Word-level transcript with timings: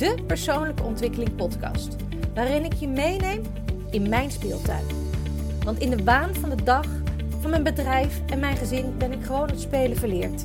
de 0.00 0.14
persoonlijke 0.26 0.82
ontwikkeling 0.82 1.34
podcast, 1.36 1.96
waarin 2.34 2.64
ik 2.64 2.72
je 2.72 2.88
meeneem 2.88 3.42
in 3.90 4.08
mijn 4.08 4.30
speeltuin. 4.30 4.84
Want 5.64 5.78
in 5.78 5.90
de 5.90 6.04
waan 6.04 6.34
van 6.34 6.50
de 6.50 6.62
dag, 6.62 6.86
van 7.40 7.50
mijn 7.50 7.62
bedrijf 7.62 8.20
en 8.26 8.38
mijn 8.38 8.56
gezin 8.56 8.94
ben 8.98 9.12
ik 9.12 9.24
gewoon 9.24 9.48
het 9.48 9.60
spelen 9.60 9.96
verleerd. 9.96 10.42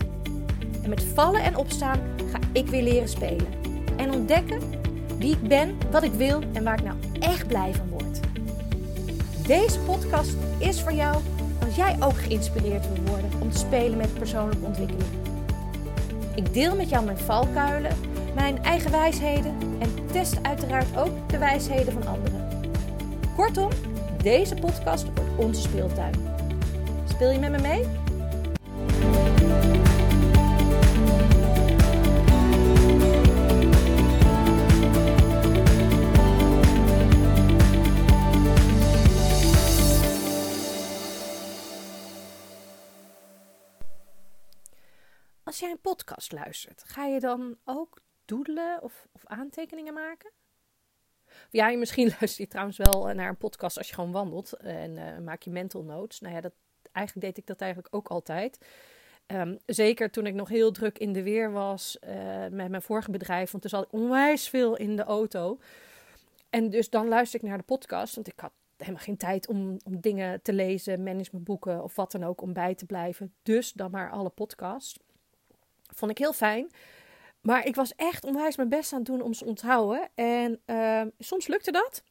En 0.83 0.89
met 0.89 1.03
vallen 1.03 1.43
en 1.43 1.55
opstaan 1.55 1.99
ga 2.31 2.39
ik 2.51 2.67
weer 2.67 2.83
leren 2.83 3.09
spelen. 3.09 3.47
En 3.97 4.11
ontdekken 4.11 4.59
wie 5.17 5.31
ik 5.31 5.47
ben, 5.47 5.77
wat 5.91 6.03
ik 6.03 6.13
wil 6.13 6.41
en 6.53 6.63
waar 6.63 6.77
ik 6.79 6.85
nou 6.85 6.97
echt 7.19 7.47
blij 7.47 7.73
van 7.73 7.89
word. 7.89 8.19
Deze 9.47 9.79
podcast 9.79 10.35
is 10.57 10.81
voor 10.81 10.93
jou 10.93 11.21
als 11.65 11.75
jij 11.75 11.95
ook 11.99 12.17
geïnspireerd 12.17 12.87
wil 12.93 13.03
worden 13.05 13.31
om 13.41 13.51
te 13.51 13.57
spelen 13.57 13.97
met 13.97 14.13
persoonlijke 14.13 14.65
ontwikkeling. 14.65 15.09
Ik 16.35 16.53
deel 16.53 16.75
met 16.75 16.89
jou 16.89 17.05
mijn 17.05 17.17
valkuilen, 17.17 17.97
mijn 18.35 18.63
eigen 18.63 18.91
wijsheden 18.91 19.57
en 19.79 20.07
test 20.11 20.43
uiteraard 20.43 20.97
ook 20.97 21.29
de 21.29 21.37
wijsheden 21.37 21.93
van 21.93 22.07
anderen. 22.07 22.49
Kortom, 23.35 23.69
deze 24.23 24.55
podcast 24.55 25.03
wordt 25.03 25.37
onze 25.37 25.61
speeltuin. 25.61 26.13
Speel 27.07 27.31
je 27.31 27.39
met 27.39 27.51
me 27.51 27.61
mee? 27.61 28.03
Als 45.43 45.59
jij 45.59 45.71
een 45.71 45.81
podcast 45.81 46.31
luistert, 46.31 46.83
ga 46.85 47.05
je 47.05 47.19
dan 47.19 47.57
ook 47.63 48.03
doedelen 48.25 48.81
of, 48.81 49.07
of 49.11 49.25
aantekeningen 49.25 49.93
maken? 49.93 50.31
Ja, 51.49 51.77
misschien 51.77 52.13
luister 52.19 52.43
je 52.43 52.47
trouwens 52.47 52.77
wel 52.77 53.13
naar 53.13 53.29
een 53.29 53.37
podcast 53.37 53.77
als 53.77 53.87
je 53.87 53.93
gewoon 53.93 54.11
wandelt 54.11 54.53
en 54.53 54.91
uh, 54.91 55.17
maak 55.17 55.41
je 55.41 55.49
mental 55.49 55.83
notes. 55.83 56.19
Nou 56.19 56.35
ja, 56.35 56.41
dat, 56.41 56.53
eigenlijk 56.91 57.27
deed 57.27 57.37
ik 57.37 57.47
dat 57.47 57.61
eigenlijk 57.61 57.95
ook 57.95 58.07
altijd. 58.07 58.57
Um, 59.27 59.57
zeker 59.65 60.11
toen 60.11 60.25
ik 60.25 60.33
nog 60.33 60.49
heel 60.49 60.71
druk 60.71 60.97
in 60.97 61.13
de 61.13 61.23
weer 61.23 61.51
was 61.51 61.97
met 62.51 62.69
mijn 62.69 62.81
vorige 62.81 63.11
bedrijf, 63.11 63.51
want 63.51 63.63
er 63.63 63.69
zat 63.69 63.89
onwijs 63.89 64.49
veel 64.49 64.75
in 64.75 64.95
de 64.95 65.03
auto. 65.03 65.59
En 66.49 66.69
dus 66.69 66.89
dan 66.89 67.07
luister 67.07 67.39
ik 67.39 67.47
naar 67.47 67.57
de 67.57 67.63
podcast, 67.63 68.15
want 68.15 68.27
ik 68.27 68.39
had 68.39 68.51
helemaal 68.77 69.01
geen 69.01 69.17
tijd 69.17 69.47
om, 69.47 69.77
om 69.85 69.99
dingen 69.99 70.41
te 70.41 70.53
lezen, 70.53 71.03
managementboeken 71.03 71.83
of 71.83 71.95
wat 71.95 72.11
dan 72.11 72.23
ook, 72.23 72.41
om 72.41 72.53
bij 72.53 72.75
te 72.75 72.85
blijven. 72.85 73.33
Dus 73.43 73.71
dan 73.71 73.91
maar 73.91 74.11
alle 74.11 74.29
podcasts. 74.29 74.99
Vond 75.93 76.11
ik 76.11 76.17
heel 76.17 76.33
fijn. 76.33 76.71
Maar 77.45 77.65
ik 77.65 77.75
was 77.75 77.95
echt 77.95 78.23
onwijs 78.23 78.55
mijn 78.55 78.69
best 78.69 78.93
aan 78.93 78.99
het 78.99 79.07
doen 79.07 79.21
om 79.21 79.33
ze 79.33 79.45
onthouden. 79.45 80.09
En 80.15 80.61
uh, 80.65 81.01
soms 81.19 81.47
lukte 81.47 81.71
dat. 81.71 82.03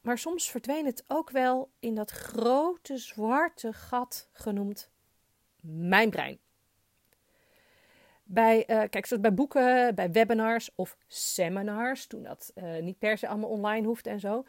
Maar 0.00 0.18
soms 0.18 0.50
verdween 0.50 0.86
het 0.86 1.04
ook 1.06 1.30
wel 1.30 1.70
in 1.78 1.94
dat 1.94 2.10
grote 2.10 2.96
zwarte 2.96 3.72
gat 3.72 4.28
genoemd 4.32 4.90
mijn 5.60 6.10
brein. 6.10 6.38
Bij, 8.22 8.58
uh, 8.58 8.82
kijk, 8.90 9.06
zoals 9.06 9.22
bij 9.22 9.34
boeken, 9.34 9.94
bij 9.94 10.10
webinars 10.10 10.70
of 10.74 10.96
seminars, 11.06 12.06
toen 12.06 12.22
dat 12.22 12.52
uh, 12.54 12.82
niet 12.82 12.98
per 12.98 13.18
se 13.18 13.28
allemaal 13.28 13.50
online 13.50 13.86
hoefde 13.86 14.10
en 14.10 14.20
zo. 14.20 14.44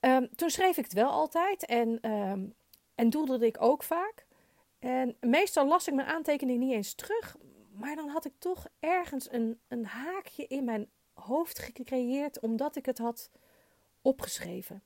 Um, 0.00 0.28
toen 0.36 0.50
schreef 0.50 0.76
ik 0.76 0.84
het 0.84 0.92
wel 0.92 1.10
altijd 1.10 1.64
en, 1.64 2.10
um, 2.10 2.54
en 2.94 3.10
doelde 3.10 3.46
ik 3.46 3.56
ook 3.62 3.82
vaak. 3.82 4.26
En 4.78 5.16
meestal 5.20 5.66
las 5.66 5.88
ik 5.88 5.94
mijn 5.94 6.08
aantekening 6.08 6.58
niet 6.58 6.72
eens 6.72 6.94
terug, 6.94 7.36
maar 7.72 7.96
dan 7.96 8.08
had 8.08 8.24
ik 8.24 8.32
toch 8.38 8.66
ergens 8.80 9.32
een, 9.32 9.60
een 9.68 9.86
haakje 9.86 10.46
in 10.46 10.64
mijn 10.64 10.90
hoofd 11.12 11.58
gecreëerd 11.58 12.40
omdat 12.40 12.76
ik 12.76 12.86
het 12.86 12.98
had 12.98 13.30
opgeschreven. 14.02 14.82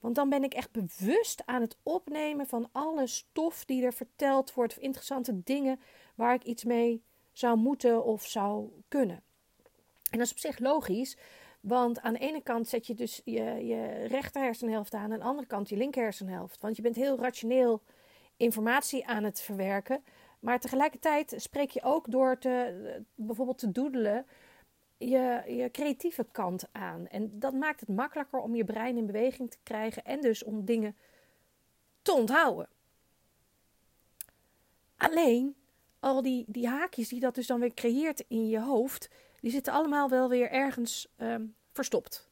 Want 0.00 0.14
dan 0.14 0.28
ben 0.28 0.44
ik 0.44 0.54
echt 0.54 0.70
bewust 0.70 1.46
aan 1.46 1.60
het 1.60 1.76
opnemen 1.82 2.46
van 2.46 2.68
alle 2.72 3.06
stof 3.06 3.64
die 3.64 3.84
er 3.84 3.92
verteld 3.92 4.54
wordt, 4.54 4.76
of 4.76 4.82
interessante 4.82 5.42
dingen 5.42 5.80
waar 6.14 6.34
ik 6.34 6.44
iets 6.44 6.64
mee 6.64 7.02
zou 7.32 7.56
moeten 7.56 8.04
of 8.04 8.26
zou 8.26 8.70
kunnen. 8.88 9.22
En 10.10 10.18
dat 10.18 10.26
is 10.26 10.32
op 10.32 10.38
zich 10.38 10.58
logisch, 10.58 11.16
want 11.60 12.00
aan 12.00 12.12
de 12.12 12.18
ene 12.18 12.42
kant 12.42 12.68
zet 12.68 12.86
je 12.86 12.94
dus 12.94 13.20
je, 13.24 13.42
je 13.42 14.06
rechter 14.06 14.42
hersenhelft 14.42 14.94
aan, 14.94 15.12
aan 15.12 15.18
de 15.18 15.24
andere 15.24 15.46
kant 15.46 15.68
je 15.68 15.76
linker 15.76 16.02
hersenhelft. 16.02 16.60
Want 16.60 16.76
je 16.76 16.82
bent 16.82 16.96
heel 16.96 17.18
rationeel 17.18 17.82
informatie 18.36 19.06
aan 19.06 19.24
het 19.24 19.40
verwerken, 19.40 20.04
maar 20.42 20.60
tegelijkertijd 20.60 21.34
spreek 21.36 21.70
je 21.70 21.82
ook 21.82 22.10
door 22.10 22.38
te, 22.38 23.04
bijvoorbeeld 23.14 23.58
te 23.58 23.72
doedelen 23.72 24.26
je, 24.96 25.42
je 25.46 25.68
creatieve 25.72 26.26
kant 26.32 26.64
aan. 26.72 27.06
En 27.06 27.38
dat 27.38 27.52
maakt 27.52 27.80
het 27.80 27.88
makkelijker 27.88 28.38
om 28.38 28.54
je 28.54 28.64
brein 28.64 28.96
in 28.96 29.06
beweging 29.06 29.50
te 29.50 29.58
krijgen 29.62 30.04
en 30.04 30.20
dus 30.20 30.44
om 30.44 30.64
dingen 30.64 30.96
te 32.02 32.12
onthouden. 32.12 32.68
Alleen 34.96 35.56
al 36.00 36.22
die, 36.22 36.44
die 36.48 36.68
haakjes 36.68 37.08
die 37.08 37.20
dat 37.20 37.34
dus 37.34 37.46
dan 37.46 37.60
weer 37.60 37.74
creëert 37.74 38.24
in 38.28 38.48
je 38.48 38.60
hoofd, 38.60 39.10
die 39.40 39.50
zitten 39.50 39.72
allemaal 39.72 40.08
wel 40.08 40.28
weer 40.28 40.50
ergens 40.50 41.08
um, 41.18 41.54
verstopt. 41.72 42.30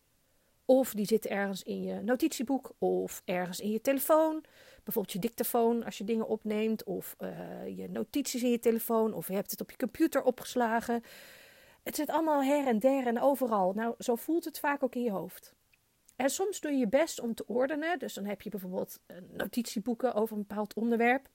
Of 0.64 0.94
die 0.94 1.06
zitten 1.06 1.30
ergens 1.30 1.62
in 1.62 1.82
je 1.82 2.00
notitieboek 2.00 2.72
of 2.78 3.22
ergens 3.24 3.60
in 3.60 3.70
je 3.70 3.80
telefoon. 3.80 4.44
Bijvoorbeeld 4.92 5.22
je 5.22 5.28
dictafoon 5.28 5.84
als 5.84 5.98
je 5.98 6.04
dingen 6.04 6.28
opneemt. 6.28 6.84
Of 6.84 7.16
uh, 7.20 7.76
je 7.76 7.88
notities 7.88 8.42
in 8.42 8.50
je 8.50 8.58
telefoon. 8.58 9.14
Of 9.14 9.28
je 9.28 9.34
hebt 9.34 9.50
het 9.50 9.60
op 9.60 9.70
je 9.70 9.76
computer 9.76 10.22
opgeslagen. 10.22 11.02
Het 11.82 11.96
zit 11.96 12.08
allemaal 12.08 12.42
her 12.42 12.66
en 12.66 12.78
der 12.78 13.06
en 13.06 13.20
overal. 13.20 13.72
Nou, 13.72 13.94
zo 13.98 14.14
voelt 14.14 14.44
het 14.44 14.58
vaak 14.58 14.82
ook 14.82 14.94
in 14.94 15.02
je 15.02 15.10
hoofd. 15.10 15.54
En 16.16 16.30
soms 16.30 16.60
doe 16.60 16.70
je 16.70 16.78
je 16.78 16.88
best 16.88 17.20
om 17.20 17.34
te 17.34 17.46
ordenen. 17.46 17.98
Dus 17.98 18.14
dan 18.14 18.24
heb 18.24 18.42
je 18.42 18.50
bijvoorbeeld 18.50 19.00
notitieboeken 19.30 20.14
over 20.14 20.36
een 20.36 20.46
bepaald 20.46 20.74
onderwerp. 20.74 21.28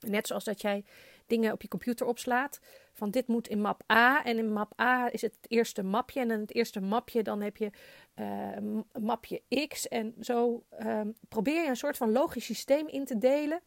Net 0.00 0.26
zoals 0.26 0.44
dat 0.44 0.60
jij 0.60 0.84
dingen 1.30 1.52
op 1.52 1.62
je 1.62 1.68
computer 1.68 2.06
opslaat. 2.06 2.60
Van 2.92 3.10
dit 3.10 3.26
moet 3.26 3.48
in 3.48 3.60
map 3.60 3.82
A. 3.92 4.24
En 4.24 4.38
in 4.38 4.52
map 4.52 4.80
A 4.80 5.12
is 5.12 5.22
het, 5.22 5.36
eerste 5.48 5.82
mapje. 5.82 6.20
En 6.20 6.30
in 6.30 6.40
het 6.40 6.54
eerste 6.54 6.80
mapje 6.80 7.22
dan 7.22 7.40
heb 7.40 7.56
je 7.56 7.70
uh, 8.16 8.80
mapje 9.00 9.42
X. 9.68 9.88
En 9.88 10.14
zo 10.20 10.64
um, 10.80 11.14
probeer 11.28 11.62
je 11.62 11.68
een 11.68 11.76
soort 11.76 11.96
van 11.96 12.12
logisch 12.12 12.44
systeem 12.44 12.88
in 12.88 13.04
te 13.04 13.18
delen. 13.18 13.60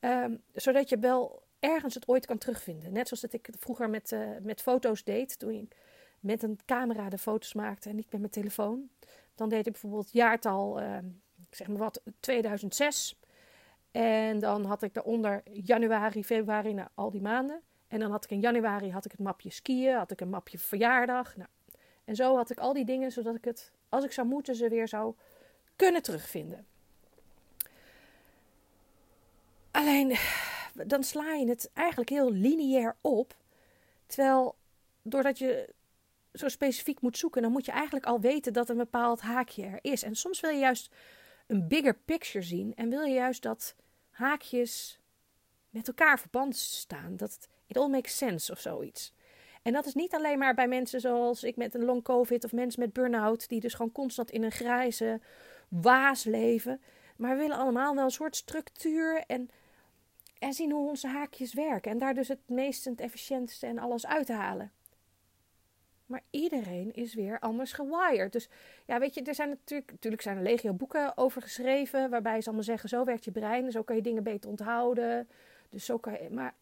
Um, 0.00 0.42
zodat 0.52 0.88
je 0.88 0.98
wel 0.98 1.42
ergens 1.58 1.94
het 1.94 2.08
ooit 2.08 2.26
kan 2.26 2.38
terugvinden. 2.38 2.92
Net 2.92 3.08
zoals 3.08 3.22
dat 3.22 3.32
ik 3.32 3.48
vroeger 3.58 3.90
met, 3.90 4.12
uh, 4.12 4.28
met 4.42 4.62
foto's 4.62 5.04
deed. 5.04 5.38
Toen 5.38 5.50
ik 5.50 5.76
met 6.20 6.42
een 6.42 6.58
camera 6.66 7.08
de 7.08 7.18
foto's 7.18 7.54
maakte 7.54 7.88
en 7.88 7.96
niet 7.96 8.10
met 8.10 8.20
mijn 8.20 8.32
telefoon. 8.32 8.88
Dan 9.34 9.48
deed 9.48 9.66
ik 9.66 9.72
bijvoorbeeld 9.72 10.12
jaartal, 10.12 10.80
uh, 10.80 10.96
ik 11.48 11.54
zeg 11.54 11.68
maar 11.68 11.76
wat, 11.76 12.02
2006. 12.20 13.18
En 13.94 14.38
dan 14.38 14.64
had 14.64 14.82
ik 14.82 14.94
daaronder 14.94 15.42
januari, 15.52 16.24
februari, 16.24 16.72
nou, 16.72 16.88
al 16.94 17.10
die 17.10 17.20
maanden. 17.20 17.62
En 17.88 18.00
dan 18.00 18.10
had 18.10 18.24
ik 18.24 18.30
in 18.30 18.40
januari 18.40 18.90
had 18.90 19.04
ik 19.04 19.10
het 19.10 19.20
mapje 19.20 19.50
skiën, 19.50 19.96
had 19.96 20.10
ik 20.10 20.20
een 20.20 20.28
mapje 20.28 20.58
verjaardag. 20.58 21.36
Nou, 21.36 21.48
en 22.04 22.16
zo 22.16 22.36
had 22.36 22.50
ik 22.50 22.58
al 22.58 22.72
die 22.72 22.84
dingen, 22.84 23.12
zodat 23.12 23.34
ik 23.34 23.44
het, 23.44 23.72
als 23.88 24.04
ik 24.04 24.12
zou 24.12 24.26
moeten, 24.26 24.54
ze 24.54 24.68
weer 24.68 24.88
zou 24.88 25.14
kunnen 25.76 26.02
terugvinden. 26.02 26.66
Alleen, 29.70 30.16
dan 30.86 31.02
sla 31.02 31.32
je 31.32 31.48
het 31.48 31.70
eigenlijk 31.74 32.10
heel 32.10 32.32
lineair 32.32 32.96
op. 33.00 33.36
Terwijl, 34.06 34.56
doordat 35.02 35.38
je 35.38 35.74
zo 36.32 36.48
specifiek 36.48 37.00
moet 37.00 37.18
zoeken, 37.18 37.42
dan 37.42 37.52
moet 37.52 37.64
je 37.64 37.72
eigenlijk 37.72 38.06
al 38.06 38.20
weten 38.20 38.52
dat 38.52 38.68
een 38.68 38.76
bepaald 38.76 39.20
haakje 39.20 39.64
er 39.64 39.78
is. 39.80 40.02
En 40.02 40.14
soms 40.14 40.40
wil 40.40 40.50
je 40.50 40.58
juist 40.58 40.94
een 41.46 41.68
bigger 41.68 41.94
picture 41.94 42.44
zien 42.44 42.74
en 42.74 42.88
wil 42.88 43.02
je 43.02 43.14
juist 43.14 43.42
dat 43.42 43.74
haakjes 44.10 44.98
met 45.70 45.88
elkaar 45.88 46.20
verband 46.20 46.56
staan. 46.56 47.16
Dat 47.16 47.48
it 47.66 47.76
all 47.76 47.88
makes 47.88 48.16
sense 48.16 48.52
of 48.52 48.60
zoiets. 48.60 49.12
En 49.62 49.72
dat 49.72 49.86
is 49.86 49.94
niet 49.94 50.14
alleen 50.14 50.38
maar 50.38 50.54
bij 50.54 50.68
mensen 50.68 51.00
zoals 51.00 51.42
ik 51.42 51.56
met 51.56 51.74
een 51.74 51.84
long 51.84 52.02
covid 52.02 52.44
of 52.44 52.52
mensen 52.52 52.80
met 52.80 52.92
burn-out, 52.92 53.48
die 53.48 53.60
dus 53.60 53.74
gewoon 53.74 53.92
constant 53.92 54.30
in 54.30 54.42
een 54.42 54.52
grijze 54.52 55.20
waas 55.68 56.24
leven. 56.24 56.80
Maar 57.16 57.36
we 57.36 57.42
willen 57.42 57.56
allemaal 57.56 57.94
wel 57.94 58.04
een 58.04 58.10
soort 58.10 58.36
structuur 58.36 59.24
en, 59.26 59.50
en 60.38 60.52
zien 60.52 60.70
hoe 60.70 60.88
onze 60.88 61.08
haakjes 61.08 61.54
werken. 61.54 61.90
En 61.90 61.98
daar 61.98 62.14
dus 62.14 62.28
het 62.28 62.48
meest 62.48 62.86
en 62.86 62.92
het 62.92 63.00
efficiëntste 63.00 63.66
en 63.66 63.78
alles 63.78 64.06
uithalen. 64.06 64.72
Maar 66.06 66.22
iedereen 66.30 66.92
is 66.92 67.14
weer 67.14 67.38
anders 67.38 67.72
gewired. 67.72 68.32
Dus 68.32 68.48
ja, 68.84 68.98
weet 68.98 69.14
je, 69.14 69.22
er 69.22 69.34
zijn 69.34 69.48
natuurlijk, 69.48 69.90
natuurlijk 69.90 70.22
zijn 70.22 70.36
er 70.36 70.42
legio 70.42 70.72
boeken 70.72 71.16
over 71.16 71.42
geschreven. 71.42 72.10
Waarbij 72.10 72.40
ze 72.40 72.46
allemaal 72.46 72.64
zeggen: 72.64 72.88
zo 72.88 73.04
werkt 73.04 73.24
je 73.24 73.30
brein. 73.30 73.70
Zo 73.70 73.82
kan 73.82 73.96
je 73.96 74.02
dingen 74.02 74.22
beter 74.22 74.50
onthouden. 74.50 75.28
Dus 75.68 75.84
zo 75.84 75.98
kan 75.98 76.12
je. 76.12 76.30
Maar 76.30 76.54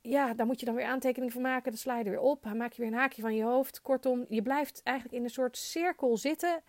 ja, 0.00 0.34
daar 0.34 0.46
moet 0.46 0.60
je 0.60 0.66
dan 0.66 0.74
weer 0.74 0.86
aantekeningen 0.86 1.32
van 1.32 1.42
maken. 1.42 1.70
Dan 1.70 1.80
sla 1.80 1.98
je 1.98 2.04
er 2.04 2.10
weer 2.10 2.20
op. 2.20 2.42
Dan 2.42 2.56
maak 2.56 2.72
je 2.72 2.82
weer 2.82 2.90
een 2.90 2.98
haakje 2.98 3.22
van 3.22 3.34
je 3.34 3.42
hoofd. 3.42 3.82
Kortom, 3.82 4.24
je 4.28 4.42
blijft 4.42 4.80
eigenlijk 4.82 5.16
in 5.16 5.24
een 5.24 5.30
soort 5.30 5.56
cirkel 5.56 6.16
zitten. 6.16 6.62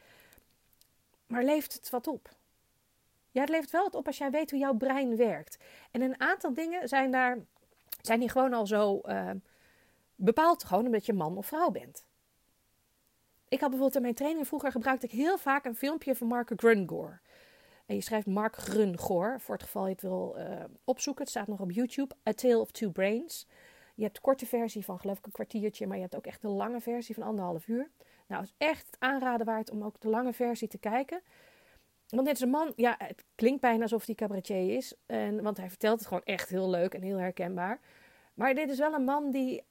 Maar 1.28 1.44
leeft 1.44 1.74
het 1.74 1.90
wat 1.90 2.08
op? 2.08 2.30
Ja, 3.32 3.42
het 3.42 3.50
levert 3.50 3.72
wel 3.72 3.84
wat 3.84 3.96
op 3.96 4.08
als 4.08 4.18
jij 4.18 4.32
weet 4.32 4.52
hoe 4.52 4.60
jouw 4.60 4.74
brein 4.74 5.16
werkt. 5.16 5.58
En 5.92 6.02
een 6.02 6.20
aantal 6.20 6.54
dingen 6.54 6.88
zijn 6.88 7.12
daar. 7.12 7.38
zijn 8.02 8.20
hier 8.20 8.30
gewoon 8.30 8.54
al 8.54 8.68
zo. 8.68 9.02
Uh, 9.06 9.30
bepaalt 10.24 10.64
gewoon 10.64 10.86
omdat 10.86 11.06
je 11.06 11.14
man 11.14 11.38
of 11.38 11.46
vrouw 11.46 11.70
bent. 11.70 12.06
Ik 13.48 13.60
had 13.60 13.70
bijvoorbeeld 13.70 13.96
in 13.96 14.02
mijn 14.02 14.14
training 14.14 14.48
vroeger 14.48 14.72
gebruikte 14.72 15.06
ik 15.06 15.12
heel 15.12 15.38
vaak 15.38 15.66
een 15.66 15.76
filmpje 15.76 16.16
van 16.16 16.28
Mark 16.28 16.52
Grungor. 16.56 17.22
En 17.86 17.96
je 17.96 18.02
schrijft 18.02 18.28
Mark 18.28 18.56
Grungor, 18.56 19.40
voor 19.40 19.56
het 19.56 19.64
geval 19.64 19.86
je 19.86 19.92
het 19.92 20.02
wil 20.02 20.36
uh, 20.38 20.64
opzoeken. 20.84 21.24
Het 21.24 21.32
staat 21.32 21.48
nog 21.48 21.60
op 21.60 21.72
YouTube. 21.72 22.16
A 22.30 22.34
Tale 22.34 22.60
of 22.60 22.72
Two 22.72 22.90
Brains. 22.90 23.48
Je 23.96 24.04
hebt 24.04 24.16
de 24.16 24.22
korte 24.22 24.46
versie 24.46 24.86
van 24.86 25.00
geloof 25.00 25.18
ik 25.18 25.26
een 25.26 25.32
kwartiertje, 25.32 25.88
maar 25.88 25.96
je 25.96 26.02
hebt 26.02 26.16
ook 26.16 26.26
echt 26.26 26.42
de 26.42 26.48
lange 26.48 26.82
versie 26.82 27.16
van 27.16 27.24
anderhalf 27.24 27.68
uur. 27.68 27.90
Nou, 28.28 28.42
het 28.42 28.54
is 28.58 28.68
echt 28.68 28.96
aanraden 29.00 29.46
waard 29.46 29.72
om 29.72 29.84
ook 29.84 30.00
de 30.00 30.10
lange 30.10 30.34
versie 30.34 30.68
te 30.68 30.78
kijken. 30.78 31.22
Want 32.10 32.26
dit 32.26 32.36
is 32.36 32.42
een 32.42 32.50
man, 32.50 32.74
ja, 32.76 32.96
het 32.98 33.24
klinkt 33.36 33.62
bijna 33.62 33.82
alsof 33.82 34.06
hij 34.06 34.16
cabaretier 34.16 34.76
is. 34.76 34.96
En, 35.06 35.44
want 35.44 35.58
hij 35.58 35.70
vertelt 35.70 36.00
het 36.00 36.08
gewoon 36.08 36.24
echt 36.24 36.50
heel 36.50 36.70
leuk 36.70 36.94
en 36.94 37.02
heel 37.02 37.18
herkenbaar. 37.18 37.80
Maar 38.34 38.54
dit 38.54 38.70
is 38.70 38.78
wel 38.78 38.94
een 38.94 39.04
man 39.04 39.32
die 39.32 39.64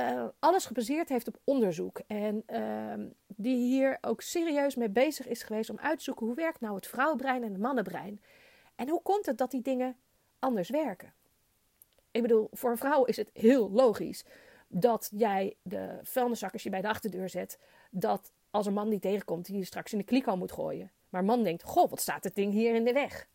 uh, 0.00 0.24
alles 0.38 0.66
gebaseerd 0.66 1.08
heeft 1.08 1.28
op 1.28 1.40
onderzoek. 1.44 2.00
En 2.06 2.42
uh, 2.46 3.06
die 3.26 3.56
hier 3.56 3.98
ook 4.00 4.20
serieus 4.20 4.74
mee 4.74 4.90
bezig 4.90 5.26
is 5.26 5.42
geweest 5.42 5.70
om 5.70 5.78
uit 5.78 5.98
te 5.98 6.04
zoeken 6.04 6.26
hoe 6.26 6.34
werkt 6.34 6.60
nou 6.60 6.74
het 6.74 6.86
vrouwenbrein 6.86 7.42
en 7.42 7.52
het 7.52 7.60
mannenbrein. 7.60 8.22
En 8.74 8.88
hoe 8.88 9.02
komt 9.02 9.26
het 9.26 9.38
dat 9.38 9.50
die 9.50 9.62
dingen 9.62 9.96
anders 10.38 10.70
werken? 10.70 11.12
Ik 12.10 12.22
bedoel, 12.22 12.48
voor 12.52 12.70
een 12.70 12.76
vrouw 12.76 13.04
is 13.04 13.16
het 13.16 13.30
heel 13.32 13.70
logisch 13.70 14.24
dat 14.68 15.10
jij 15.14 15.56
de 15.62 15.98
vuilniszak 16.02 16.52
als 16.52 16.62
je 16.62 16.70
bij 16.70 16.80
de 16.80 16.88
achterdeur 16.88 17.28
zet, 17.28 17.58
dat 17.90 18.32
als 18.50 18.66
een 18.66 18.72
man 18.72 18.88
die 18.88 18.98
tegenkomt, 18.98 19.46
die 19.46 19.56
je 19.56 19.64
straks 19.64 19.92
in 19.92 19.98
de 19.98 20.04
kliko 20.04 20.36
moet 20.36 20.52
gooien. 20.52 20.90
Maar 21.08 21.20
een 21.20 21.26
man 21.26 21.42
denkt, 21.42 21.62
goh, 21.62 21.90
wat 21.90 22.00
staat 22.00 22.24
het 22.24 22.34
ding 22.34 22.52
hier 22.52 22.74
in 22.74 22.84
de 22.84 22.92
weg? 22.92 23.28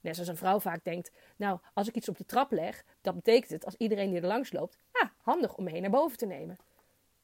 Net 0.00 0.14
zoals 0.14 0.30
een 0.30 0.36
vrouw 0.36 0.60
vaak 0.60 0.84
denkt, 0.84 1.10
nou, 1.36 1.58
als 1.74 1.88
ik 1.88 1.94
iets 1.94 2.08
op 2.08 2.16
de 2.16 2.24
trap 2.24 2.52
leg, 2.52 2.84
dat 3.00 3.14
betekent 3.14 3.50
het, 3.50 3.64
als 3.64 3.74
iedereen 3.76 4.10
die 4.10 4.20
er 4.20 4.26
langs 4.26 4.52
loopt, 4.52 4.76
ah, 4.92 5.08
handig 5.22 5.56
om 5.56 5.64
mee 5.64 5.80
naar 5.80 5.90
boven 5.90 6.18
te 6.18 6.26
nemen. 6.26 6.56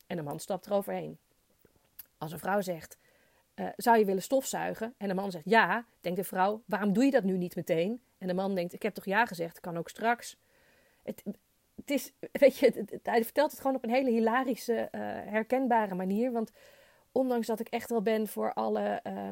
En 0.07 0.19
een 0.19 0.25
man 0.25 0.41
stapt 0.41 0.67
eroverheen. 0.67 1.19
Als 2.19 2.33
een 2.33 2.39
vrouw 2.39 2.61
zegt, 2.61 2.99
uh, 3.55 3.69
zou 3.77 3.99
je 3.99 4.05
willen 4.05 4.23
stofzuigen? 4.23 4.95
En 4.97 5.09
de 5.09 5.15
man 5.15 5.31
zegt 5.31 5.45
ja, 5.45 5.85
denkt 6.01 6.19
de 6.19 6.25
vrouw, 6.25 6.63
waarom 6.67 6.93
doe 6.93 7.05
je 7.05 7.11
dat 7.11 7.25
nu 7.25 7.37
niet 7.37 7.57
meteen? 7.57 8.03
En 8.19 8.27
de 8.27 8.35
man 8.35 8.55
denkt, 8.55 8.73
ik 8.73 8.83
heb 8.83 8.95
toch 8.95 9.05
ja 9.05 9.27
gezegd, 9.27 9.61
kan 9.61 9.77
ook 9.77 9.89
straks. 9.89 10.37
Het, 11.03 11.23
het 11.75 11.91
is, 11.91 12.13
weet 12.33 12.57
je, 12.57 12.85
hij 13.03 13.25
vertelt 13.25 13.51
het 13.51 13.61
gewoon 13.61 13.77
op 13.77 13.85
een 13.85 13.91
hele 13.91 14.11
hilarische, 14.11 14.89
uh, 14.93 15.01
herkenbare 15.33 15.95
manier. 15.95 16.33
Want 16.33 16.53
ondanks 17.13 17.47
dat 17.47 17.61
ik 17.61 17.69
echt 17.69 17.91
wel 17.91 18.03
ben 18.03 18.29
voor 18.29 18.53
alle 18.53 19.01
uh, 19.07 19.29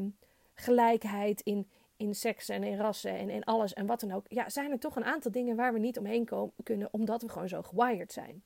gelijkheid 0.55 1.41
in, 1.41 1.71
in 1.97 2.15
seks 2.15 2.49
en 2.49 2.65
in 2.65 2.77
rassen 2.77 3.19
en 3.19 3.31
in 3.31 3.45
alles 3.45 3.73
en 3.73 3.87
wat 3.87 4.01
dan 4.01 4.13
ook. 4.13 4.25
Ja, 4.29 4.49
zijn 4.49 4.71
er 4.71 4.79
toch 4.79 4.97
een 4.97 5.05
aantal 5.05 5.31
dingen 5.31 5.57
waar 5.57 5.73
we 5.73 5.79
niet 5.79 5.99
omheen 5.99 6.25
komen, 6.25 6.53
kunnen, 6.63 6.89
omdat 6.91 7.23
we 7.23 7.29
gewoon 7.29 7.49
zo 7.49 7.63
gewired 7.63 8.13
zijn. 8.13 8.43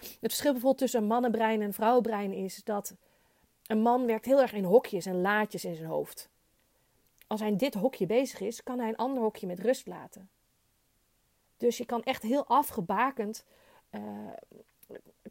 Het 0.00 0.18
verschil 0.20 0.52
bijvoorbeeld 0.52 0.78
tussen 0.78 1.00
een 1.00 1.06
mannenbrein 1.06 1.60
en 1.60 1.66
een 1.66 1.72
vrouwenbrein 1.72 2.32
is 2.32 2.64
dat 2.64 2.94
een 3.66 3.82
man 3.82 4.06
werkt 4.06 4.24
heel 4.24 4.40
erg 4.40 4.52
in 4.52 4.64
hokjes 4.64 5.06
en 5.06 5.20
laadjes 5.20 5.64
in 5.64 5.74
zijn 5.74 5.88
hoofd. 5.88 6.28
Als 7.26 7.40
hij 7.40 7.48
in 7.48 7.56
dit 7.56 7.74
hokje 7.74 8.06
bezig 8.06 8.40
is, 8.40 8.62
kan 8.62 8.78
hij 8.78 8.88
een 8.88 8.96
ander 8.96 9.22
hokje 9.22 9.46
met 9.46 9.58
rust 9.58 9.86
laten. 9.86 10.30
Dus 11.56 11.78
je 11.78 11.86
kan 11.86 12.02
echt 12.02 12.22
heel 12.22 12.46
afgebakend 12.46 13.44
uh, 13.90 14.00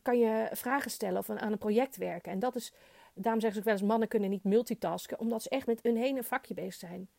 kan 0.01 0.19
je 0.19 0.49
vragen 0.51 0.91
stellen 0.91 1.17
of 1.17 1.29
aan 1.29 1.51
een 1.51 1.57
project 1.57 1.97
werken. 1.97 2.31
En 2.31 2.39
dat 2.39 2.55
is, 2.55 2.73
daarom 3.13 3.41
zeggen 3.41 3.51
ze 3.51 3.57
ook 3.59 3.65
wel 3.65 3.73
eens, 3.73 3.91
mannen 3.91 4.07
kunnen 4.07 4.29
niet 4.29 4.43
multitasken, 4.43 5.19
omdat 5.19 5.43
ze 5.43 5.49
echt 5.49 5.67
met 5.67 5.79
hun 5.83 5.97
hele 5.97 6.23
vakje 6.23 6.53
bezig 6.53 6.73
zijn. 6.73 7.09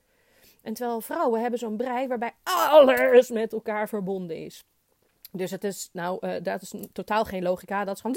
En 0.62 0.74
terwijl 0.74 1.00
vrouwen 1.00 1.40
hebben 1.40 1.58
zo'n 1.58 1.76
brei 1.76 2.06
waarbij 2.06 2.32
alles 2.42 3.30
met 3.30 3.52
elkaar 3.52 3.88
verbonden 3.88 4.44
is. 4.44 4.64
Dus 5.32 5.50
het 5.50 5.64
is, 5.64 5.88
nou, 5.92 6.26
uh, 6.26 6.42
dat 6.42 6.62
is 6.62 6.74
totaal 6.92 7.24
geen 7.24 7.42
logica. 7.42 7.84
Dat 7.84 7.94
is 7.94 8.00
gewoon 8.00 8.16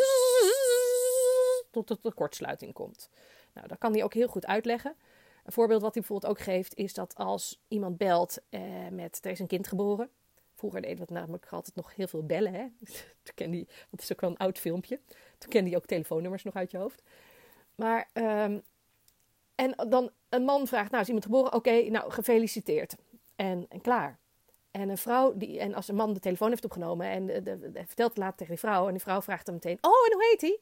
tot 1.72 2.04
de 2.04 2.14
kortsluiting 2.14 2.74
komt. 2.74 3.10
Nou, 3.54 3.68
dat 3.68 3.78
kan 3.78 3.94
hij 3.94 4.04
ook 4.04 4.14
heel 4.14 4.28
goed 4.28 4.46
uitleggen. 4.46 4.96
Een 5.44 5.52
voorbeeld 5.52 5.82
wat 5.82 5.94
hij 5.94 6.04
bijvoorbeeld 6.04 6.32
ook 6.32 6.40
geeft 6.40 6.76
is 6.76 6.94
dat 6.94 7.16
als 7.16 7.60
iemand 7.68 7.98
belt 7.98 8.38
eh, 8.50 8.62
met 8.92 9.20
er 9.22 9.32
is 9.32 9.40
een 9.40 9.48
kind 9.48 9.68
geboren. 9.68 10.10
Vroeger 10.54 10.82
deed 10.82 10.98
dat 10.98 11.10
namelijk 11.10 11.48
altijd 11.50 11.76
nog 11.76 11.96
heel 11.96 12.08
veel 12.08 12.26
bellen. 12.26 12.54
Hè? 12.54 12.68
Toen 13.24 13.36
kende 13.36 13.58
hij, 13.58 13.68
dat 13.90 14.02
is 14.02 14.12
ook 14.12 14.22
wel 14.22 14.30
een 14.30 14.38
oud 14.38 14.60
filmpje. 14.60 15.00
Toen 15.38 15.50
kende 15.50 15.70
hij 15.70 15.78
ook 15.78 15.86
telefoonnummers 15.86 16.44
nog 16.44 16.56
uit 16.56 16.72
je 16.72 16.78
hoofd. 16.78 17.02
Maar, 17.76 18.10
um, 18.14 18.64
en 19.56 19.76
dan 19.90 20.12
een 20.30 20.44
man 20.44 20.68
vraagt, 20.68 20.90
nou 20.90 21.02
is 21.02 21.08
iemand 21.08 21.26
geboren? 21.26 21.54
Oké, 21.54 21.90
nou 21.90 22.12
gefeliciteerd. 22.12 22.96
En, 23.36 23.66
en 23.70 23.82
klaar. 23.82 24.20
En 24.74 24.90
een 24.90 24.98
vrouw, 24.98 25.34
die, 25.38 25.60
en 25.60 25.74
als 25.74 25.88
een 25.88 25.96
man 25.96 26.14
de 26.14 26.20
telefoon 26.20 26.50
heeft 26.50 26.66
opgenomen 26.66 27.08
en 27.08 27.28
vertelt 27.74 28.10
het 28.10 28.18
later 28.18 28.38
tegen 28.38 28.54
die 28.54 28.64
vrouw. 28.64 28.86
En 28.86 28.92
die 28.92 29.02
vrouw 29.02 29.22
vraagt 29.22 29.46
dan 29.46 29.54
meteen, 29.54 29.78
oh 29.82 30.06
en 30.06 30.14
hoe 30.14 30.28
heet 30.30 30.42
hij? 30.42 30.60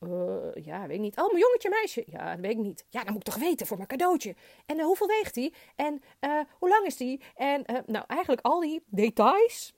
Uh, 0.00 0.64
ja, 0.64 0.86
weet 0.86 0.96
ik 0.96 1.02
niet. 1.02 1.18
Oh, 1.18 1.26
mijn 1.26 1.42
jongetje, 1.42 1.68
meisje. 1.68 2.04
Ja, 2.06 2.30
dat 2.30 2.40
weet 2.40 2.50
ik 2.50 2.56
niet. 2.56 2.84
Ja, 2.88 3.04
dan 3.04 3.12
moet 3.12 3.26
ik 3.26 3.32
toch 3.32 3.42
weten 3.42 3.66
voor 3.66 3.76
mijn 3.76 3.88
cadeautje. 3.88 4.34
En 4.66 4.78
uh, 4.78 4.84
hoeveel 4.84 5.06
weegt 5.06 5.34
hij? 5.34 5.52
En 5.76 6.02
uh, 6.20 6.40
hoe 6.58 6.68
lang 6.68 6.86
is 6.86 6.96
die? 6.96 7.20
En 7.34 7.64
nou, 7.86 8.04
eigenlijk 8.06 8.40
al 8.40 8.60
die 8.60 8.82
details 8.86 9.74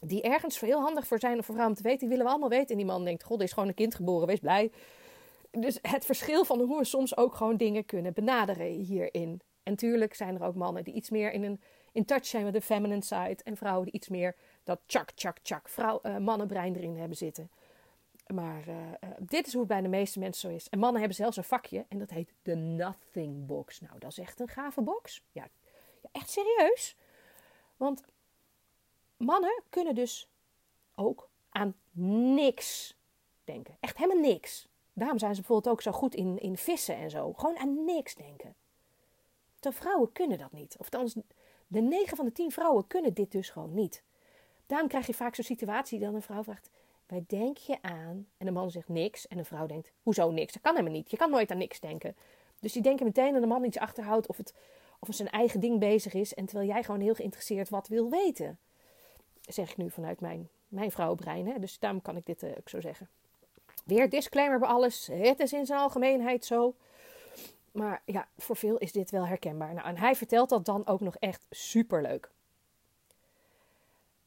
die 0.00 0.22
ergens 0.22 0.60
heel 0.60 0.80
handig 0.80 1.06
voor 1.06 1.18
zijn 1.18 1.38
of 1.38 1.44
voor 1.44 1.54
vrouwen 1.54 1.76
te 1.76 1.82
weten, 1.82 1.98
die 1.98 2.08
willen 2.08 2.24
we 2.24 2.30
allemaal 2.30 2.48
weten. 2.48 2.68
En 2.68 2.76
die 2.76 2.86
man 2.86 3.04
denkt, 3.04 3.24
god, 3.24 3.38
er 3.38 3.44
is 3.44 3.52
gewoon 3.52 3.68
een 3.68 3.74
kind 3.74 3.94
geboren, 3.94 4.26
wees 4.26 4.38
blij. 4.38 4.70
Dus 5.50 5.78
het 5.82 6.04
verschil 6.04 6.44
van 6.44 6.60
hoe 6.60 6.78
we 6.78 6.84
soms 6.84 7.16
ook 7.16 7.34
gewoon 7.34 7.56
dingen 7.56 7.84
kunnen 7.84 8.12
benaderen 8.12 8.66
hierin. 8.66 9.40
En 9.62 9.76
tuurlijk 9.76 10.14
zijn 10.14 10.34
er 10.34 10.46
ook 10.46 10.54
mannen 10.54 10.84
die 10.84 10.94
iets 10.94 11.10
meer 11.10 11.32
in, 11.32 11.42
een, 11.42 11.60
in 11.92 12.04
touch 12.04 12.26
zijn 12.26 12.44
met 12.44 12.52
de 12.52 12.60
feminine 12.60 13.02
side. 13.02 13.38
En 13.44 13.56
vrouwen 13.56 13.84
die 13.84 13.94
iets 13.94 14.08
meer 14.08 14.36
dat 14.64 14.80
chak, 14.86 15.10
chak, 15.14 15.38
chak, 15.42 15.68
vrouw, 15.68 16.00
mannenbrein 16.18 16.76
erin 16.76 16.96
hebben 16.96 17.16
zitten. 17.16 17.50
Maar 18.32 18.68
uh, 18.68 18.76
dit 19.18 19.46
is 19.46 19.52
hoe 19.52 19.62
het 19.62 19.70
bij 19.70 19.80
de 19.80 19.88
meeste 19.88 20.18
mensen 20.18 20.50
zo 20.50 20.56
is. 20.56 20.68
En 20.68 20.78
mannen 20.78 20.98
hebben 20.98 21.16
zelfs 21.16 21.36
een 21.36 21.44
vakje 21.44 21.84
en 21.88 21.98
dat 21.98 22.10
heet 22.10 22.32
de 22.42 22.54
Nothing 22.54 23.46
Box. 23.46 23.80
Nou, 23.80 23.98
dat 23.98 24.10
is 24.10 24.18
echt 24.18 24.40
een 24.40 24.48
gave 24.48 24.80
box. 24.80 25.24
Ja, 25.32 25.48
ja, 26.02 26.08
echt 26.12 26.30
serieus. 26.30 26.96
Want 27.76 28.02
mannen 29.16 29.62
kunnen 29.68 29.94
dus 29.94 30.28
ook 30.94 31.28
aan 31.50 31.74
niks 32.34 32.96
denken. 33.44 33.76
Echt 33.80 33.96
helemaal 33.96 34.22
niks. 34.22 34.68
Daarom 34.92 35.18
zijn 35.18 35.34
ze 35.34 35.40
bijvoorbeeld 35.40 35.74
ook 35.74 35.82
zo 35.82 35.92
goed 35.92 36.14
in, 36.14 36.38
in 36.38 36.56
vissen 36.56 36.96
en 36.96 37.10
zo. 37.10 37.32
Gewoon 37.32 37.58
aan 37.58 37.84
niks 37.84 38.14
denken. 38.14 38.54
De 39.60 39.72
vrouwen 39.72 40.12
kunnen 40.12 40.38
dat 40.38 40.52
niet. 40.52 40.76
Of 40.78 40.88
de 41.70 41.80
9 41.80 42.16
van 42.16 42.24
de 42.24 42.32
10 42.32 42.50
vrouwen 42.50 42.86
kunnen 42.86 43.14
dit 43.14 43.32
dus 43.32 43.50
gewoon 43.50 43.74
niet. 43.74 44.02
Daarom 44.66 44.88
krijg 44.88 45.06
je 45.06 45.14
vaak 45.14 45.34
zo'n 45.34 45.44
situatie 45.44 45.98
dat 45.98 46.14
een 46.14 46.22
vrouw 46.22 46.42
vraagt: 46.42 46.70
Waar 47.10 47.20
denk 47.26 47.56
je 47.56 47.82
aan? 47.82 48.26
En 48.36 48.46
de 48.46 48.50
man 48.50 48.70
zegt 48.70 48.88
niks. 48.88 49.28
En 49.28 49.36
de 49.36 49.44
vrouw 49.44 49.66
denkt, 49.66 49.92
hoezo 50.02 50.30
niks? 50.30 50.52
Dat 50.52 50.62
kan 50.62 50.74
helemaal 50.74 50.96
niet. 50.96 51.10
Je 51.10 51.16
kan 51.16 51.30
nooit 51.30 51.50
aan 51.50 51.58
niks 51.58 51.80
denken. 51.80 52.16
Dus 52.60 52.72
die 52.72 52.82
denken 52.82 53.06
meteen 53.06 53.32
dat 53.32 53.40
de 53.40 53.48
man 53.48 53.64
iets 53.64 53.78
achterhoudt 53.78 54.26
of, 54.26 54.36
het, 54.36 54.54
of 54.98 55.14
zijn 55.14 55.30
eigen 55.30 55.60
ding 55.60 55.78
bezig 55.78 56.14
is. 56.14 56.34
En 56.34 56.46
terwijl 56.46 56.68
jij 56.68 56.82
gewoon 56.82 57.00
heel 57.00 57.14
geïnteresseerd 57.14 57.68
wat 57.68 57.88
wil 57.88 58.10
weten. 58.10 58.58
Zeg 59.40 59.70
ik 59.70 59.76
nu 59.76 59.90
vanuit 59.90 60.20
mijn, 60.20 60.48
mijn 60.68 60.90
vrouwenbrein. 60.90 61.46
Hè? 61.46 61.58
Dus 61.58 61.78
daarom 61.78 62.02
kan 62.02 62.16
ik 62.16 62.26
dit 62.26 62.42
uh, 62.42 62.50
ook 62.58 62.68
zo 62.68 62.80
zeggen. 62.80 63.08
Weer 63.84 64.10
disclaimer 64.10 64.58
bij 64.58 64.68
alles. 64.68 65.06
Het 65.12 65.40
is 65.40 65.52
in 65.52 65.66
zijn 65.66 65.80
algemeenheid 65.80 66.44
zo. 66.44 66.74
Maar 67.72 68.02
ja, 68.04 68.28
voor 68.36 68.56
veel 68.56 68.78
is 68.78 68.92
dit 68.92 69.10
wel 69.10 69.26
herkenbaar. 69.26 69.74
Nou, 69.74 69.88
en 69.88 69.96
hij 69.96 70.14
vertelt 70.14 70.48
dat 70.48 70.64
dan 70.64 70.86
ook 70.86 71.00
nog 71.00 71.16
echt 71.16 71.46
superleuk. 71.50 72.30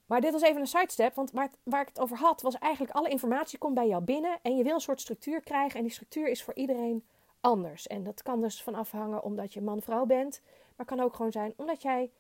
Maar 0.06 0.22
dit 0.22 0.32
was 0.32 0.42
even 0.42 0.62
een 0.62 0.68
sidestep, 0.68 1.16
want 1.16 1.32
waar, 1.32 1.50
waar, 1.64 1.82
ik 1.82 1.88
het 1.88 2.00
over 2.00 2.18
had, 2.18 2.42
was 2.42 2.58
eigenlijk 2.58 2.94
alle 2.94 3.10
informatie 3.10 3.58
komt 3.58 3.74
bij 3.74 3.88
jou 3.88 4.04
binnen 4.04 4.40
en 4.42 4.58
je 4.58 4.64
wil 4.64 4.74
een 4.74 4.80
soort 4.80 5.02
structuur 5.02 5.42
krijgen 5.42 5.78
en 5.78 5.84
die 5.84 5.94
structuur 5.94 6.28
is 6.28 6.44
voor 6.44 6.54
iedereen 6.54 7.06
anders. 7.40 7.88
En 7.88 8.04
dat 8.04 8.22
kan 8.22 8.42
dus 8.42 8.64
van 8.64 8.76
afhangen 8.76 9.24
omdat 9.24 9.54
je 9.54 9.62
man-vrouw 9.62 10.06
bent, 10.06 10.42
maar 10.76 10.86
kan 10.86 11.00
ook 11.00 11.14
gewoon 11.16 11.32
zijn 11.32 11.54
omdat 11.58 11.82
jij 11.82 12.12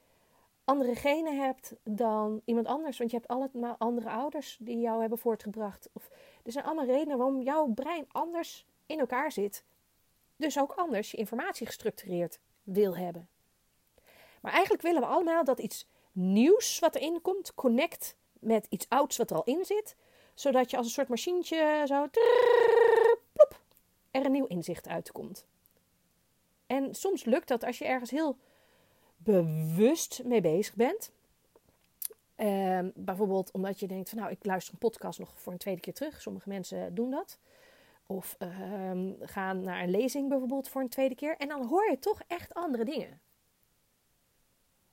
andere 0.63 0.95
genen 0.95 1.37
hebt 1.37 1.75
dan 1.83 2.41
iemand 2.45 2.67
anders, 2.67 2.97
want 2.97 3.11
je 3.11 3.17
hebt 3.17 3.29
allemaal 3.29 3.75
andere 3.77 4.09
ouders 4.09 4.57
die 4.59 4.79
jou 4.79 5.01
hebben 5.01 5.17
voortgebracht. 5.17 5.89
Of, 5.93 6.09
er 6.43 6.51
zijn 6.51 6.65
allemaal 6.65 6.85
redenen 6.85 7.17
waarom 7.17 7.41
jouw 7.41 7.65
brein 7.67 8.05
anders 8.11 8.67
in 8.85 8.99
elkaar 8.99 9.31
zit, 9.31 9.63
dus 10.35 10.59
ook 10.59 10.71
anders 10.71 11.11
je 11.11 11.17
informatie 11.17 11.65
gestructureerd 11.65 12.39
wil 12.63 12.97
hebben. 12.97 13.27
Maar 14.41 14.51
eigenlijk 14.51 14.83
willen 14.83 15.01
we 15.01 15.07
allemaal 15.07 15.43
dat 15.43 15.59
iets 15.59 15.87
nieuws 16.11 16.79
wat 16.79 16.95
erin 16.95 17.21
komt 17.21 17.53
connect 17.53 18.15
met 18.39 18.65
iets 18.69 18.89
ouds 18.89 19.17
wat 19.17 19.29
er 19.29 19.35
al 19.35 19.43
in 19.43 19.65
zit. 19.65 19.95
Zodat 20.33 20.71
je 20.71 20.77
als 20.77 20.85
een 20.85 20.91
soort 20.91 21.07
machientje 21.07 21.83
zo 21.87 22.07
plop, 23.33 23.61
er 24.11 24.25
een 24.25 24.31
nieuw 24.31 24.45
inzicht 24.45 24.87
uitkomt. 24.87 25.45
En 26.67 26.95
soms 26.95 27.23
lukt 27.23 27.47
dat 27.47 27.63
als 27.63 27.77
je 27.77 27.85
ergens 27.85 28.11
heel 28.11 28.37
bewust 29.17 30.21
mee 30.23 30.41
bezig 30.41 30.75
bent. 30.75 31.11
Uh, 32.37 32.79
bijvoorbeeld 32.95 33.51
omdat 33.51 33.79
je 33.79 33.87
denkt 33.87 34.09
van 34.09 34.19
nou, 34.19 34.31
ik 34.31 34.45
luister 34.45 34.73
een 34.73 34.79
podcast 34.79 35.19
nog 35.19 35.33
voor 35.35 35.51
een 35.51 35.57
tweede 35.57 35.81
keer 35.81 35.93
terug. 35.93 36.21
Sommige 36.21 36.49
mensen 36.49 36.95
doen 36.95 37.11
dat. 37.11 37.39
Of 38.13 38.35
uh, 38.39 39.11
gaan 39.19 39.61
naar 39.61 39.83
een 39.83 39.89
lezing 39.89 40.29
bijvoorbeeld 40.29 40.69
voor 40.69 40.81
een 40.81 40.89
tweede 40.89 41.15
keer. 41.15 41.37
En 41.37 41.47
dan 41.47 41.65
hoor 41.65 41.89
je 41.89 41.99
toch 41.99 42.21
echt 42.27 42.53
andere 42.53 42.85
dingen. 42.85 43.21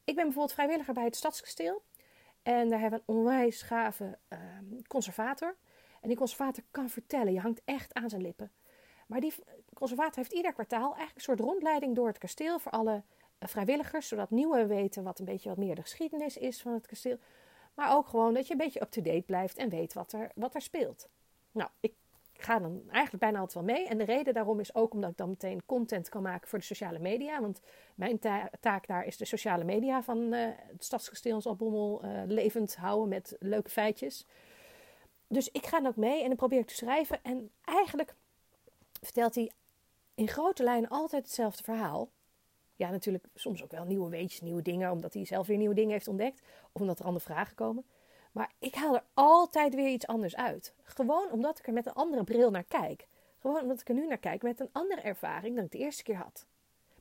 Ik 0.04 0.14
ben 0.14 0.24
bijvoorbeeld 0.24 0.52
vrijwilliger 0.52 0.94
bij 0.94 1.04
het 1.04 1.16
Stadskasteel. 1.16 1.82
En 2.42 2.68
daar 2.68 2.80
hebben 2.80 3.02
we 3.06 3.12
een 3.12 3.18
onwijs 3.18 3.62
gave 3.62 4.18
uh, 4.28 4.38
conservator. 4.86 5.56
En 6.00 6.08
die 6.08 6.16
conservator 6.16 6.64
kan 6.70 6.88
vertellen, 6.88 7.32
je 7.32 7.40
hangt 7.40 7.62
echt 7.64 7.94
aan 7.94 8.10
zijn 8.10 8.22
lippen. 8.22 8.52
Maar 9.06 9.20
die 9.20 9.34
conservator 9.74 10.16
heeft 10.16 10.32
ieder 10.32 10.52
kwartaal 10.52 10.86
eigenlijk 10.86 11.14
een 11.14 11.22
soort 11.22 11.40
rondleiding 11.40 11.94
door 11.94 12.06
het 12.06 12.18
kasteel 12.18 12.58
voor 12.58 12.72
alle 12.72 13.02
eh, 13.38 13.48
vrijwilligers, 13.48 14.08
zodat 14.08 14.30
nieuwe 14.30 14.66
weten 14.66 15.02
wat 15.02 15.18
een 15.18 15.24
beetje 15.24 15.48
wat 15.48 15.58
meer 15.58 15.74
de 15.74 15.82
geschiedenis 15.82 16.36
is 16.36 16.62
van 16.62 16.72
het 16.72 16.86
kasteel. 16.86 17.18
Maar 17.74 17.96
ook 17.96 18.08
gewoon 18.08 18.34
dat 18.34 18.46
je 18.46 18.52
een 18.52 18.58
beetje 18.58 18.82
up-to-date 18.82 19.22
blijft 19.26 19.56
en 19.56 19.68
weet 19.68 19.92
wat 19.92 20.12
er, 20.12 20.30
wat 20.34 20.54
er 20.54 20.62
speelt. 20.62 21.08
Nou, 21.52 21.70
ik 21.80 21.94
ga 22.42 22.58
dan 22.58 22.82
eigenlijk 22.90 23.22
bijna 23.22 23.38
altijd 23.38 23.66
wel 23.66 23.74
mee. 23.76 23.88
En 23.88 23.98
de 23.98 24.04
reden 24.04 24.34
daarom 24.34 24.60
is 24.60 24.74
ook 24.74 24.92
omdat 24.92 25.10
ik 25.10 25.16
dan 25.16 25.28
meteen 25.28 25.66
content 25.66 26.08
kan 26.08 26.22
maken 26.22 26.48
voor 26.48 26.58
de 26.58 26.64
sociale 26.64 26.98
media. 26.98 27.40
Want 27.40 27.60
mijn 27.94 28.18
taak 28.60 28.86
daar 28.86 29.06
is 29.06 29.16
de 29.16 29.24
sociale 29.24 29.64
media 29.64 30.02
van 30.02 30.18
uh, 30.18 30.48
het 30.56 30.84
Stadskasteel 30.84 31.42
uh, 32.04 32.22
levend 32.26 32.76
houden 32.76 33.08
met 33.08 33.36
leuke 33.38 33.70
feitjes. 33.70 34.26
Dus 35.26 35.48
ik 35.50 35.66
ga 35.66 35.80
dan 35.80 35.86
ook 35.86 35.96
mee 35.96 36.22
en 36.22 36.28
dan 36.28 36.36
probeer 36.36 36.58
ik 36.58 36.66
te 36.66 36.74
schrijven. 36.74 37.18
En 37.22 37.50
eigenlijk 37.64 38.14
vertelt 39.02 39.34
hij 39.34 39.50
in 40.14 40.28
grote 40.28 40.62
lijnen 40.62 40.88
altijd 40.88 41.24
hetzelfde 41.24 41.62
verhaal. 41.62 42.10
Ja, 42.76 42.90
natuurlijk 42.90 43.24
soms 43.34 43.62
ook 43.62 43.70
wel 43.70 43.84
nieuwe 43.84 44.10
weetjes, 44.10 44.40
nieuwe 44.40 44.62
dingen, 44.62 44.90
omdat 44.90 45.14
hij 45.14 45.24
zelf 45.24 45.46
weer 45.46 45.56
nieuwe 45.56 45.74
dingen 45.74 45.92
heeft 45.92 46.08
ontdekt. 46.08 46.42
Of 46.72 46.80
omdat 46.80 46.98
er 46.98 47.04
andere 47.04 47.24
vragen 47.24 47.54
komen. 47.54 47.84
Maar 48.32 48.50
ik 48.58 48.74
haal 48.74 48.94
er 48.94 49.04
altijd 49.14 49.74
weer 49.74 49.88
iets 49.88 50.06
anders 50.06 50.36
uit. 50.36 50.72
Gewoon 50.82 51.30
omdat 51.30 51.58
ik 51.58 51.66
er 51.66 51.72
met 51.72 51.86
een 51.86 51.92
andere 51.92 52.24
bril 52.24 52.50
naar 52.50 52.64
kijk. 52.64 53.06
Gewoon 53.40 53.60
omdat 53.62 53.80
ik 53.80 53.88
er 53.88 53.94
nu 53.94 54.06
naar 54.06 54.18
kijk 54.18 54.42
met 54.42 54.60
een 54.60 54.68
andere 54.72 55.00
ervaring 55.00 55.56
dan 55.56 55.64
ik 55.64 55.72
de 55.72 55.78
eerste 55.78 56.02
keer 56.02 56.16
had. 56.16 56.46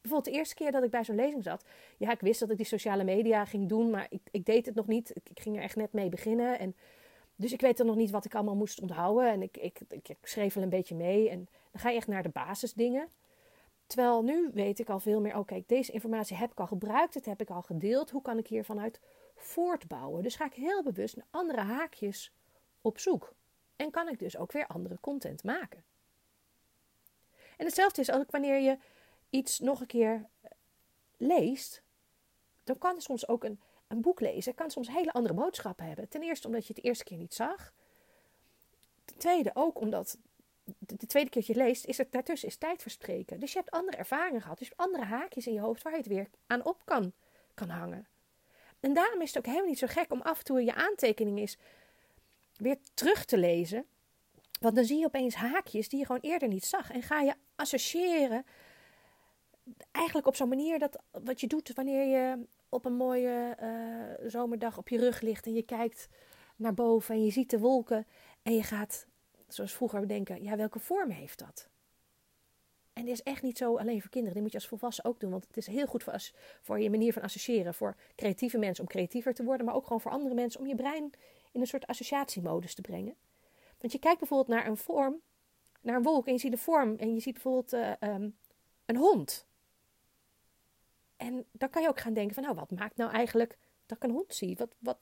Bijvoorbeeld 0.01 0.33
de 0.33 0.39
eerste 0.39 0.55
keer 0.55 0.71
dat 0.71 0.83
ik 0.83 0.89
bij 0.89 1.03
zo'n 1.03 1.15
lezing 1.15 1.43
zat. 1.43 1.63
Ja, 1.97 2.11
ik 2.11 2.19
wist 2.19 2.39
dat 2.39 2.49
ik 2.49 2.57
die 2.57 2.65
sociale 2.65 3.03
media 3.03 3.45
ging 3.45 3.69
doen, 3.69 3.89
maar 3.89 4.07
ik, 4.09 4.21
ik 4.31 4.45
deed 4.45 4.65
het 4.65 4.75
nog 4.75 4.87
niet. 4.87 5.11
Ik, 5.23 5.39
ging 5.39 5.57
er 5.57 5.63
echt 5.63 5.75
net 5.75 5.93
mee 5.93 6.09
beginnen. 6.09 6.59
En, 6.59 6.75
dus 7.35 7.51
ik 7.51 7.61
weet 7.61 7.77
dan 7.77 7.85
nog 7.85 7.95
niet 7.95 8.11
wat 8.11 8.25
ik 8.25 8.35
allemaal 8.35 8.55
moest 8.55 8.81
onthouden. 8.81 9.31
En 9.31 9.41
ik, 9.41 9.57
ik, 9.57 9.79
ik, 9.89 10.15
schreef 10.23 10.53
wel 10.53 10.63
een 10.63 10.69
beetje 10.69 10.95
mee. 10.95 11.29
En 11.29 11.47
dan 11.71 11.81
ga 11.81 11.89
je 11.89 11.97
echt 11.97 12.07
naar 12.07 12.23
de 12.23 12.29
basisdingen. 12.29 13.07
Terwijl 13.87 14.23
nu 14.23 14.49
weet 14.53 14.79
ik 14.79 14.89
al 14.89 14.99
veel 14.99 15.21
meer, 15.21 15.37
oké, 15.37 15.63
deze 15.67 15.91
informatie 15.91 16.35
heb 16.35 16.51
ik 16.51 16.59
al 16.59 16.67
gebruikt, 16.67 17.13
het 17.13 17.25
heb 17.25 17.41
ik 17.41 17.49
al 17.49 17.61
gedeeld. 17.61 18.09
Hoe 18.09 18.21
kan 18.21 18.37
ik 18.37 18.47
hier 18.47 18.63
vanuit 18.63 18.99
voortbouwen? 19.39 20.23
Dus 20.23 20.35
ga 20.35 20.45
ik 20.45 20.53
heel 20.53 20.83
bewust 20.83 21.15
naar 21.15 21.25
andere 21.29 21.61
haakjes 21.61 22.31
op 22.81 22.99
zoek. 22.99 23.33
En 23.75 23.91
kan 23.91 24.07
ik 24.09 24.19
dus 24.19 24.37
ook 24.37 24.51
weer 24.51 24.67
andere 24.67 24.97
content 25.01 25.43
maken. 25.43 25.83
En 27.57 27.65
hetzelfde 27.65 28.01
is 28.01 28.11
ook 28.11 28.31
wanneer 28.31 28.59
je 28.59 28.77
iets 29.29 29.59
nog 29.59 29.81
een 29.81 29.87
keer 29.87 30.25
leest, 31.17 31.81
dan 32.63 32.77
kan 32.77 33.01
soms 33.01 33.27
ook 33.27 33.43
een, 33.43 33.59
een 33.87 34.01
boek 34.01 34.19
lezen, 34.19 34.55
kan 34.55 34.71
soms 34.71 34.87
hele 34.87 35.11
andere 35.11 35.33
boodschappen 35.33 35.85
hebben. 35.85 36.09
Ten 36.09 36.21
eerste 36.21 36.47
omdat 36.47 36.67
je 36.67 36.73
het 36.73 36.81
de 36.81 36.87
eerste 36.87 37.03
keer 37.03 37.17
niet 37.17 37.33
zag. 37.33 37.73
Ten 39.05 39.17
tweede 39.17 39.51
ook 39.53 39.79
omdat 39.79 40.17
de, 40.77 41.07
tweede 41.07 41.29
keer 41.29 41.41
dat 41.41 41.55
je 41.55 41.63
leest, 41.63 41.85
is 41.85 41.97
het 41.97 42.11
daartussen 42.11 42.47
is 42.47 42.57
tijd 42.57 42.81
verstreken. 42.81 43.39
Dus 43.39 43.51
je 43.51 43.59
hebt 43.59 43.71
andere 43.71 43.97
ervaringen 43.97 44.41
gehad. 44.41 44.57
Dus 44.59 44.77
andere 44.77 45.03
haakjes 45.03 45.47
in 45.47 45.53
je 45.53 45.59
hoofd 45.59 45.83
waar 45.83 45.93
je 45.93 45.99
het 45.99 46.07
weer 46.07 46.29
aan 46.47 46.65
op 46.65 46.81
kan, 46.85 47.13
kan 47.53 47.69
hangen. 47.69 48.07
En 48.79 48.93
daarom 48.93 49.21
is 49.21 49.27
het 49.27 49.37
ook 49.37 49.45
helemaal 49.45 49.67
niet 49.67 49.79
zo 49.79 49.87
gek 49.87 50.11
om 50.11 50.21
af 50.21 50.37
en 50.37 50.43
toe 50.43 50.63
je 50.63 50.73
aantekening 50.73 51.39
is 51.39 51.57
weer 52.55 52.77
terug 52.93 53.25
te 53.25 53.37
lezen. 53.37 53.85
Want 54.59 54.75
dan 54.75 54.85
zie 54.85 54.99
je 54.99 55.05
opeens 55.05 55.35
haakjes 55.35 55.89
die 55.89 55.99
je 55.99 56.05
gewoon 56.05 56.21
eerder 56.21 56.47
niet 56.47 56.65
zag. 56.65 56.91
En 56.91 57.01
ga 57.01 57.21
je 57.21 57.33
associëren. 57.55 58.45
Eigenlijk 59.91 60.27
op 60.27 60.35
zo'n 60.35 60.49
manier 60.49 60.79
dat 60.79 61.01
wat 61.11 61.41
je 61.41 61.47
doet 61.47 61.73
wanneer 61.73 62.05
je 62.05 62.45
op 62.69 62.85
een 62.85 62.95
mooie 62.95 63.57
uh, 63.61 64.29
zomerdag 64.29 64.77
op 64.77 64.89
je 64.89 64.97
rug 64.97 65.21
ligt 65.21 65.45
en 65.45 65.53
je 65.53 65.63
kijkt 65.63 66.07
naar 66.55 66.73
boven 66.73 67.15
en 67.15 67.25
je 67.25 67.31
ziet 67.31 67.49
de 67.49 67.59
wolken 67.59 68.07
en 68.41 68.53
je 68.53 68.63
gaat 68.63 69.07
zoals 69.47 69.73
vroeger 69.73 70.07
denken, 70.07 70.43
ja, 70.43 70.55
welke 70.55 70.79
vorm 70.79 71.09
heeft 71.09 71.39
dat? 71.39 71.69
En 72.99 73.05
dit 73.05 73.13
is 73.13 73.23
echt 73.23 73.41
niet 73.41 73.57
zo 73.57 73.77
alleen 73.77 74.01
voor 74.01 74.09
kinderen. 74.09 74.33
Dit 74.33 74.43
moet 74.43 74.51
je 74.51 74.57
als 74.57 74.67
volwassen 74.67 75.05
ook 75.05 75.19
doen. 75.19 75.31
Want 75.31 75.47
het 75.47 75.57
is 75.57 75.67
heel 75.67 75.85
goed 75.85 76.03
voor, 76.03 76.19
voor 76.61 76.79
je 76.79 76.89
manier 76.89 77.13
van 77.13 77.21
associëren. 77.21 77.73
Voor 77.73 77.95
creatieve 78.15 78.57
mensen 78.57 78.83
om 78.83 78.89
creatiever 78.89 79.33
te 79.33 79.43
worden. 79.43 79.65
Maar 79.65 79.75
ook 79.75 79.83
gewoon 79.83 80.01
voor 80.01 80.11
andere 80.11 80.35
mensen 80.35 80.59
om 80.59 80.67
je 80.67 80.75
brein 80.75 81.11
in 81.51 81.61
een 81.61 81.67
soort 81.67 81.87
associatiemodus 81.87 82.75
te 82.75 82.81
brengen. 82.81 83.15
Want 83.77 83.93
je 83.93 83.99
kijkt 83.99 84.19
bijvoorbeeld 84.19 84.57
naar 84.57 84.67
een 84.67 84.77
vorm, 84.77 85.21
naar 85.81 85.95
een 85.95 86.03
wolk. 86.03 86.27
En 86.27 86.33
je 86.33 86.39
ziet 86.39 86.51
de 86.51 86.57
vorm. 86.57 86.95
En 86.95 87.13
je 87.13 87.19
ziet 87.19 87.33
bijvoorbeeld 87.33 87.73
uh, 87.73 87.91
um, 87.99 88.37
een 88.85 88.95
hond. 88.95 89.45
En 91.17 91.45
dan 91.51 91.69
kan 91.69 91.81
je 91.81 91.87
ook 91.87 91.99
gaan 91.99 92.13
denken 92.13 92.33
van 92.33 92.43
nou, 92.43 92.55
wat 92.55 92.71
maakt 92.71 92.95
nou 92.95 93.11
eigenlijk 93.11 93.57
dat 93.85 93.97
ik 93.97 94.03
een 94.03 94.15
hond 94.15 94.33
zie? 94.33 94.55
Wat, 94.57 94.75
wat, 94.79 94.97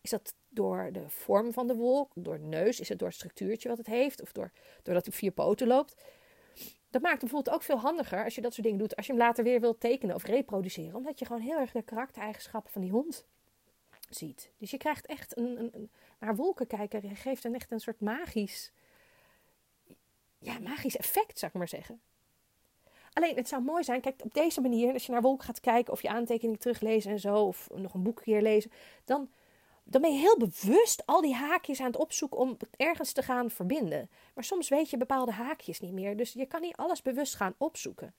is 0.00 0.10
dat 0.10 0.34
door 0.48 0.88
de 0.92 1.08
vorm 1.08 1.52
van 1.52 1.66
de 1.66 1.74
wolk, 1.74 2.12
door 2.14 2.38
de 2.38 2.44
neus? 2.44 2.80
Is 2.80 2.88
het 2.88 2.98
door 2.98 3.08
het 3.08 3.16
structuurtje 3.16 3.68
wat 3.68 3.78
het 3.78 3.86
heeft? 3.86 4.22
Of 4.22 4.32
door, 4.32 4.52
doordat 4.82 5.04
hij 5.04 5.12
op 5.12 5.18
vier 5.18 5.32
poten 5.32 5.66
loopt? 5.66 5.94
Dat 6.92 7.02
maakt 7.02 7.20
het 7.20 7.30
bijvoorbeeld 7.30 7.54
ook 7.54 7.62
veel 7.62 7.78
handiger 7.78 8.24
als 8.24 8.34
je 8.34 8.40
dat 8.40 8.52
soort 8.54 8.66
dingen 8.66 8.80
doet. 8.80 8.96
Als 8.96 9.06
je 9.06 9.12
hem 9.12 9.20
later 9.20 9.44
weer 9.44 9.60
wilt 9.60 9.80
tekenen 9.80 10.14
of 10.14 10.24
reproduceren. 10.24 10.94
Omdat 10.94 11.18
je 11.18 11.24
gewoon 11.24 11.42
heel 11.42 11.58
erg 11.58 11.72
de 11.72 11.82
karaktereigenschappen 11.82 12.72
van 12.72 12.82
die 12.82 12.90
hond 12.90 13.24
ziet. 14.10 14.50
Dus 14.58 14.70
je 14.70 14.76
krijgt 14.76 15.06
echt 15.06 15.36
een, 15.36 15.58
een, 15.74 15.90
naar 16.18 16.36
wolken 16.36 16.66
kijken. 16.66 17.08
Je 17.08 17.14
geeft 17.14 17.42
dan 17.42 17.54
echt 17.54 17.70
een 17.70 17.80
soort 17.80 18.00
magisch, 18.00 18.72
ja, 20.38 20.58
magisch 20.58 20.96
effect, 20.96 21.38
zou 21.38 21.52
ik 21.52 21.58
maar 21.58 21.68
zeggen. 21.68 22.00
Alleen, 23.12 23.36
het 23.36 23.48
zou 23.48 23.62
mooi 23.62 23.84
zijn, 23.84 24.00
kijk, 24.00 24.20
op 24.24 24.34
deze 24.34 24.60
manier, 24.60 24.92
als 24.92 25.06
je 25.06 25.12
naar 25.12 25.22
wolken 25.22 25.44
gaat 25.44 25.60
kijken 25.60 25.92
of 25.92 26.02
je 26.02 26.08
aantekening 26.08 26.60
teruglezen 26.60 27.10
en 27.10 27.20
zo, 27.20 27.34
of 27.34 27.68
nog 27.74 27.94
een 27.94 28.02
boek 28.02 28.20
keer 28.22 28.42
lezen, 28.42 28.70
dan 29.04 29.30
dan 29.84 30.00
ben 30.00 30.12
je 30.12 30.18
heel 30.18 30.36
bewust 30.36 31.06
al 31.06 31.20
die 31.20 31.34
haakjes 31.34 31.80
aan 31.80 31.86
het 31.86 31.96
opzoeken 31.96 32.38
om 32.38 32.56
ergens 32.76 33.12
te 33.12 33.22
gaan 33.22 33.50
verbinden. 33.50 34.10
Maar 34.34 34.44
soms 34.44 34.68
weet 34.68 34.90
je 34.90 34.96
bepaalde 34.96 35.32
haakjes 35.32 35.80
niet 35.80 35.92
meer, 35.92 36.16
dus 36.16 36.32
je 36.32 36.46
kan 36.46 36.60
niet 36.60 36.76
alles 36.76 37.02
bewust 37.02 37.34
gaan 37.34 37.54
opzoeken. 37.58 38.14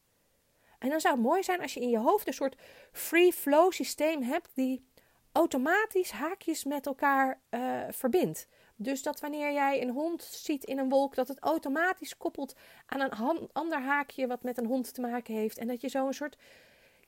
En 0.80 0.90
dan 0.90 1.02
zou 1.02 1.14
het 1.14 1.24
mooi 1.24 1.44
zijn 1.44 1.62
als 1.62 1.74
je 1.74 1.80
in 1.80 1.90
je 1.90 2.00
hoofd 2.00 2.28
een 2.28 2.34
soort 2.34 2.56
free 2.92 3.34
flow 3.34 3.72
systeem 3.72 4.22
hebt 4.22 4.50
die 4.54 4.86
automatisch 5.32 6.12
haakjes 6.12 6.64
met 6.64 6.86
elkaar 6.86 7.42
uh, 7.50 7.82
verbindt. 7.90 8.48
Dus 8.76 9.04
dat 9.04 9.20
wanneer 9.20 9.54
jij 9.54 9.82
een 9.82 9.90
hond 9.90 10.24
ziet 10.24 10.64
in 10.64 10.78
een 10.78 10.90
wolk, 10.90 11.16
dat 11.16 11.28
het 11.28 11.40
automatisch 11.40 12.18
koppelt 12.18 12.56
aan 12.86 13.00
een 13.00 13.50
ander 13.54 13.82
haakje 13.82 14.28
wat 14.28 14.44
met 14.44 14.58
een 14.58 14.66
hond 14.66 14.94
te 14.94 15.02
maken 15.02 15.34
heeft. 15.34 15.58
En 15.58 15.68
dat 15.68 15.82
je 15.82 15.88
zo 15.88 16.08
een 16.08 16.14
soort 16.14 16.38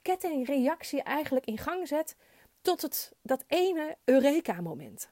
kettingreactie 0.01 1.03
eigenlijk 1.03 1.45
in 1.45 1.57
gang 1.57 1.87
zet 1.87 2.15
tot 2.65 2.81
het, 2.81 3.11
dat 3.21 3.43
ene 3.47 3.97
Eureka-moment. 4.03 5.09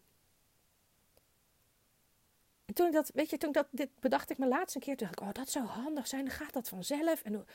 En 2.66 2.74
toen 2.74 2.88
ik 2.88 2.94
dat, 2.94 3.12
weet 3.14 3.30
je, 3.30 3.38
toen 3.38 3.50
ik 3.50 3.56
dat, 3.56 3.68
dit 3.72 3.90
bedacht 4.00 4.30
ik 4.30 4.38
me 4.38 4.48
laatst 4.48 4.76
een 4.76 4.82
keer, 4.82 4.98
dacht 4.98 5.12
ik, 5.12 5.22
oh, 5.22 5.32
dat 5.32 5.50
zou 5.50 5.66
handig 5.66 6.08
zijn, 6.08 6.26
dan 6.26 6.34
gaat 6.34 6.54
dat 6.54 6.70
vanzelf. 6.70 7.22
En 7.22 7.46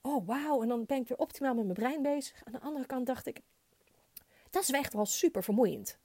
oh, 0.00 0.26
wauw, 0.26 0.62
en 0.62 0.68
dan 0.68 0.84
ben 0.84 1.00
ik 1.00 1.08
weer 1.08 1.18
optimaal 1.18 1.54
met 1.54 1.64
mijn 1.64 1.76
brein 1.76 2.02
bezig. 2.02 2.44
Aan 2.44 2.52
de 2.52 2.60
andere 2.60 2.86
kant 2.86 3.06
dacht 3.06 3.26
ik, 3.26 3.40
dat 4.50 4.62
is 4.62 4.70
echt 4.70 4.92
wel 4.92 5.06
super 5.06 5.42
vermoeiend. 5.42 5.98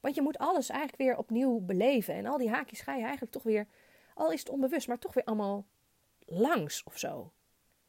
Want 0.00 0.14
je 0.14 0.22
moet 0.22 0.38
alles 0.38 0.68
eigenlijk 0.68 1.02
weer 1.02 1.16
opnieuw 1.16 1.60
beleven. 1.60 2.14
En 2.14 2.26
al 2.26 2.38
die 2.38 2.50
haakjes 2.50 2.80
ga 2.80 2.94
je 2.94 3.02
eigenlijk 3.02 3.32
toch 3.32 3.42
weer, 3.42 3.66
al 4.14 4.32
is 4.32 4.40
het 4.40 4.48
onbewust, 4.48 4.88
maar 4.88 4.98
toch 4.98 5.14
weer 5.14 5.24
allemaal 5.24 5.66
langs 6.18 6.82
of 6.84 6.98
zo. 6.98 7.32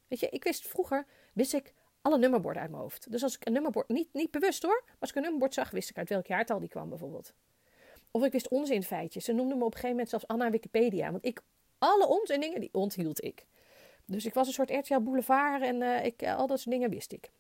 Weet 0.08 0.20
je, 0.20 0.30
ik 0.30 0.44
wist 0.44 0.68
vroeger, 0.68 1.06
wist 1.34 1.54
ik, 1.54 1.74
alle 2.02 2.18
nummerborden 2.18 2.62
uit 2.62 2.72
mijn 2.72 2.84
hoofd. 2.84 3.12
Dus 3.12 3.24
als 3.24 3.36
ik 3.36 3.46
een 3.46 3.54
nummerbord, 3.54 3.88
niet, 3.88 4.14
niet 4.14 4.32
bewust 4.32 4.64
hoor, 4.64 4.84
maar 4.86 4.98
als 5.00 5.10
ik 5.10 5.16
een 5.16 5.22
nummerbord 5.22 5.54
zag, 5.54 5.72
wist 5.72 5.90
ik 5.90 5.98
uit 5.98 6.10
welk 6.10 6.28
jaartal 6.28 6.60
die 6.60 6.70
kwam 6.70 6.90
bijvoorbeeld. 6.90 7.34
Of 8.12 8.24
ik 8.24 8.32
wist 8.32 8.48
onzinfeitjes. 8.48 9.26
Ze 9.26 9.34
noemden 9.34 9.58
me 9.58 9.64
op 9.64 9.74
een 9.74 9.80
gegeven 9.80 9.90
moment 9.90 10.10
zelfs 10.10 10.28
Anna 10.28 10.50
Wikipedia. 10.50 11.12
Want 11.12 11.26
ik, 11.26 11.42
alle 11.78 12.08
onzin 12.08 12.42
dingen, 12.42 12.60
die 12.60 12.70
onthield 12.72 13.24
ik. 13.24 13.46
Dus 14.06 14.26
ik 14.26 14.34
was 14.34 14.48
een 14.48 14.54
soort 14.54 14.72
RTL 14.72 15.00
Boulevard 15.00 15.64
en 15.64 15.82
uh, 15.82 16.06
ik, 16.06 16.24
al 16.24 16.48
dat 16.48 16.60
soort 16.60 16.76
dingen 16.76 16.90
wist 16.90 17.12
ik. 17.12 17.32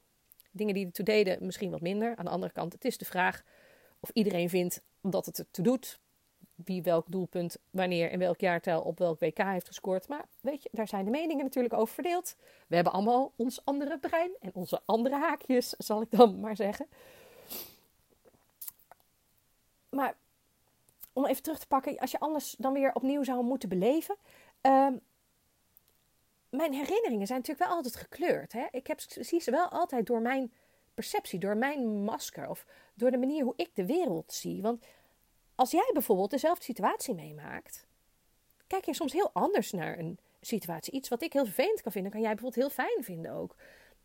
Dingen 0.51 0.73
die 0.73 0.85
ertoe 0.85 1.05
deden, 1.05 1.45
misschien 1.45 1.71
wat 1.71 1.81
minder. 1.81 2.15
Aan 2.15 2.25
de 2.25 2.31
andere 2.31 2.51
kant, 2.51 2.73
het 2.73 2.85
is 2.85 2.97
de 2.97 3.05
vraag 3.05 3.43
of 3.99 4.09
iedereen 4.13 4.49
vindt 4.49 4.81
dat 5.01 5.25
het 5.25 5.39
ertoe 5.39 5.63
doet 5.63 5.99
wie 6.65 6.83
welk 6.83 7.05
doelpunt 7.09 7.57
wanneer 7.69 8.11
in 8.11 8.19
welk 8.19 8.39
jaartel 8.39 8.81
op 8.81 8.99
welk 8.99 9.19
WK 9.19 9.37
heeft 9.37 9.67
gescoord. 9.67 10.07
Maar 10.07 10.25
weet 10.41 10.63
je, 10.63 10.69
daar 10.71 10.87
zijn 10.87 11.05
de 11.05 11.11
meningen 11.11 11.43
natuurlijk 11.43 11.73
over 11.73 11.93
verdeeld. 11.93 12.35
We 12.67 12.75
hebben 12.75 12.93
allemaal 12.93 13.31
ons 13.35 13.65
andere 13.65 13.99
brein 13.99 14.31
en 14.39 14.51
onze 14.53 14.81
andere 14.85 15.15
haakjes, 15.15 15.69
zal 15.69 16.01
ik 16.01 16.11
dan 16.11 16.39
maar 16.39 16.55
zeggen. 16.55 16.87
Maar 19.89 20.15
om 21.13 21.25
even 21.25 21.43
terug 21.43 21.59
te 21.59 21.67
pakken, 21.67 21.97
als 21.97 22.11
je 22.11 22.19
alles 22.19 22.55
dan 22.57 22.73
weer 22.73 22.93
opnieuw 22.93 23.23
zou 23.23 23.43
moeten 23.43 23.69
beleven. 23.69 24.15
Uh, 24.61 24.87
mijn 26.49 26.73
herinneringen 26.73 27.27
zijn 27.27 27.39
natuurlijk 27.39 27.67
wel 27.67 27.77
altijd 27.77 27.95
gekleurd. 27.95 28.53
Hè? 28.53 28.65
Ik 28.71 28.87
heb, 28.87 28.99
zie 28.99 29.41
ze 29.41 29.51
wel 29.51 29.67
altijd 29.67 30.05
door 30.05 30.21
mijn 30.21 30.53
perceptie, 30.93 31.39
door 31.39 31.57
mijn 31.57 32.03
masker 32.03 32.49
of 32.49 32.65
door 32.93 33.11
de 33.11 33.17
manier 33.17 33.43
hoe 33.43 33.53
ik 33.55 33.69
de 33.73 33.85
wereld 33.85 34.33
zie. 34.33 34.61
Want 34.61 34.85
als 35.59 35.71
jij 35.71 35.89
bijvoorbeeld 35.93 36.29
dezelfde 36.29 36.63
situatie 36.63 37.13
meemaakt, 37.13 37.87
kijk 38.67 38.85
je 38.85 38.93
soms 38.93 39.13
heel 39.13 39.29
anders 39.33 39.71
naar 39.71 39.99
een 39.99 40.19
situatie. 40.41 40.93
Iets 40.93 41.09
wat 41.09 41.21
ik 41.21 41.33
heel 41.33 41.45
vervelend 41.45 41.81
kan 41.81 41.91
vinden, 41.91 42.11
kan 42.11 42.21
jij 42.21 42.33
bijvoorbeeld 42.35 42.63
heel 42.63 42.85
fijn 42.85 43.03
vinden 43.03 43.31
ook. 43.31 43.55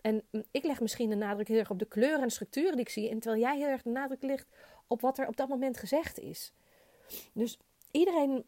En 0.00 0.23
mm, 0.30 0.44
ik 0.50 0.64
leg 0.64 0.80
misschien 0.80 1.08
de 1.08 1.14
nadruk 1.14 1.49
heel 1.49 1.58
erg 1.58 1.70
op 1.70 1.78
de 1.78 1.84
kleuren 1.84 2.23
en 2.23 2.30
structuren 2.30 2.73
die 2.73 2.80
ik 2.80 2.88
zie, 2.88 3.11
en 3.11 3.18
terwijl 3.18 3.42
jij 3.42 3.56
heel 3.56 3.66
erg 3.66 3.82
de 3.82 3.90
nadruk 3.90 4.23
legt 4.23 4.46
op 4.87 5.00
wat 5.00 5.18
er 5.18 5.26
op 5.26 5.37
dat 5.37 5.49
moment 5.49 5.78
gezegd 5.78 6.18
is. 6.18 6.52
Dus 7.32 7.58
iedereen 7.90 8.44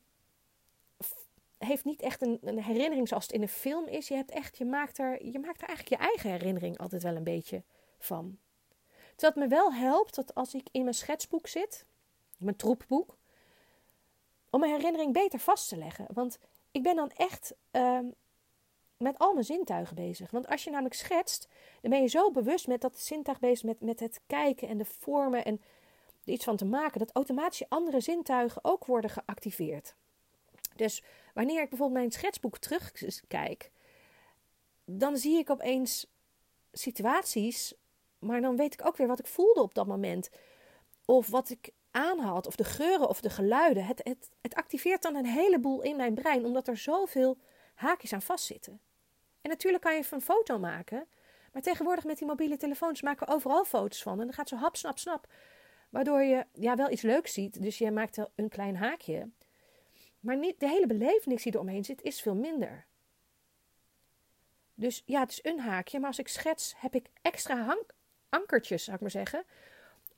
heeft 1.58 1.84
niet 1.84 2.02
echt 2.02 2.22
een, 2.22 2.38
een, 2.42 2.62
herinnering 2.62 3.08
zoals 3.08 3.24
het 3.24 3.32
in 3.32 3.42
een 3.42 3.48
film 3.48 3.86
is. 3.86 4.08
Je, 4.08 4.14
hebt 4.14 4.30
echt, 4.30 4.58
je, 4.58 4.64
maakt 4.64 4.98
er, 4.98 5.26
je 5.26 5.38
maakt 5.38 5.62
er 5.62 5.68
eigenlijk 5.68 6.02
je 6.02 6.08
eigen 6.08 6.30
herinnering 6.30 6.78
altijd 6.78 7.02
wel 7.02 7.16
een 7.16 7.24
beetje 7.24 7.62
van. 7.98 8.38
Terwijl 9.16 9.48
me 9.48 9.54
wel 9.54 9.72
helpt 9.72 10.14
dat 10.14 10.34
als 10.34 10.54
ik 10.54 10.68
in 10.72 10.82
mijn 10.82 10.94
schetsboek 10.94 11.46
zit, 11.46 11.84
mijn 12.36 12.56
troepboek, 12.56 13.16
om 14.50 14.60
mijn 14.60 14.72
herinnering 14.72 15.12
beter 15.12 15.38
vast 15.38 15.68
te 15.68 15.76
leggen. 15.76 16.06
Want 16.12 16.38
ik 16.70 16.82
ben 16.82 16.96
dan 16.96 17.10
echt 17.10 17.54
uh, 17.72 17.98
met 18.96 19.18
al 19.18 19.32
mijn 19.32 19.44
zintuigen 19.44 19.94
bezig. 19.94 20.30
Want 20.30 20.46
als 20.46 20.64
je 20.64 20.70
namelijk 20.70 20.94
schetst, 20.94 21.48
dan 21.80 21.90
ben 21.90 22.00
je 22.00 22.08
zo 22.08 22.30
bewust 22.30 22.66
met 22.66 22.80
dat 22.80 22.98
zintuig 22.98 23.38
bezig, 23.38 23.64
met, 23.64 23.80
met 23.80 24.00
het 24.00 24.20
kijken 24.26 24.68
en 24.68 24.78
de 24.78 24.84
vormen 24.84 25.44
en 25.44 25.60
er 26.24 26.32
iets 26.32 26.44
van 26.44 26.56
te 26.56 26.64
maken, 26.64 26.98
dat 26.98 27.12
automatisch 27.12 27.68
andere 27.68 28.00
zintuigen 28.00 28.64
ook 28.64 28.84
worden 28.84 29.10
geactiveerd. 29.10 29.94
Dus 30.76 31.02
wanneer 31.34 31.62
ik 31.62 31.68
bijvoorbeeld 31.68 31.98
mijn 31.98 32.12
schetsboek 32.12 32.58
terugkijk, 32.58 33.70
dan 34.84 35.16
zie 35.16 35.38
ik 35.38 35.50
opeens 35.50 36.06
situaties, 36.72 37.74
maar 38.18 38.40
dan 38.40 38.56
weet 38.56 38.72
ik 38.72 38.86
ook 38.86 38.96
weer 38.96 39.06
wat 39.06 39.18
ik 39.18 39.26
voelde 39.26 39.62
op 39.62 39.74
dat 39.74 39.86
moment. 39.86 40.30
Of 41.04 41.28
wat 41.28 41.50
ik 41.50 41.70
aanhad, 41.96 42.46
of 42.46 42.56
de 42.56 42.64
geuren 42.64 43.08
of 43.08 43.20
de 43.20 43.30
geluiden. 43.30 43.84
Het, 43.84 44.00
het, 44.04 44.30
het 44.40 44.54
activeert 44.54 45.02
dan 45.02 45.14
een 45.14 45.26
heleboel 45.26 45.82
in 45.82 45.96
mijn 45.96 46.14
brein, 46.14 46.44
omdat 46.44 46.68
er 46.68 46.76
zoveel 46.76 47.38
haakjes 47.74 48.12
aan 48.12 48.22
vastzitten. 48.22 48.80
En 49.40 49.50
natuurlijk 49.50 49.82
kan 49.82 49.92
je 49.92 49.98
even 49.98 50.16
een 50.16 50.22
foto 50.22 50.58
maken, 50.58 51.08
maar 51.52 51.62
tegenwoordig 51.62 52.04
met 52.04 52.18
die 52.18 52.26
mobiele 52.26 52.56
telefoons 52.56 53.02
maken 53.02 53.26
we 53.26 53.32
overal 53.32 53.64
foto's 53.64 54.02
van. 54.02 54.20
En 54.20 54.24
dan 54.24 54.34
gaat 54.34 54.48
zo 54.48 54.56
hap, 54.56 54.76
snap, 54.76 54.98
snap. 54.98 55.26
Waardoor 55.90 56.22
je 56.22 56.46
ja, 56.52 56.76
wel 56.76 56.90
iets 56.90 57.02
leuks 57.02 57.32
ziet, 57.32 57.62
dus 57.62 57.78
je 57.78 57.90
maakt 57.90 58.18
een 58.34 58.48
klein 58.48 58.76
haakje. 58.76 59.30
Maar 60.20 60.36
niet, 60.36 60.60
de 60.60 60.68
hele 60.68 60.86
belevenis 60.86 61.42
die 61.42 61.54
eromheen 61.54 61.84
zit, 61.84 62.02
is 62.02 62.20
veel 62.20 62.34
minder. 62.34 62.86
Dus 64.74 65.02
ja, 65.06 65.20
het 65.20 65.30
is 65.30 65.40
een 65.42 65.60
haakje, 65.60 65.98
maar 65.98 66.08
als 66.08 66.18
ik 66.18 66.28
schets, 66.28 66.74
heb 66.76 66.94
ik 66.94 67.06
extra 67.22 67.76
ankertjes, 68.28 68.84
zou 68.84 68.96
ik 68.96 69.02
maar 69.02 69.10
zeggen, 69.10 69.44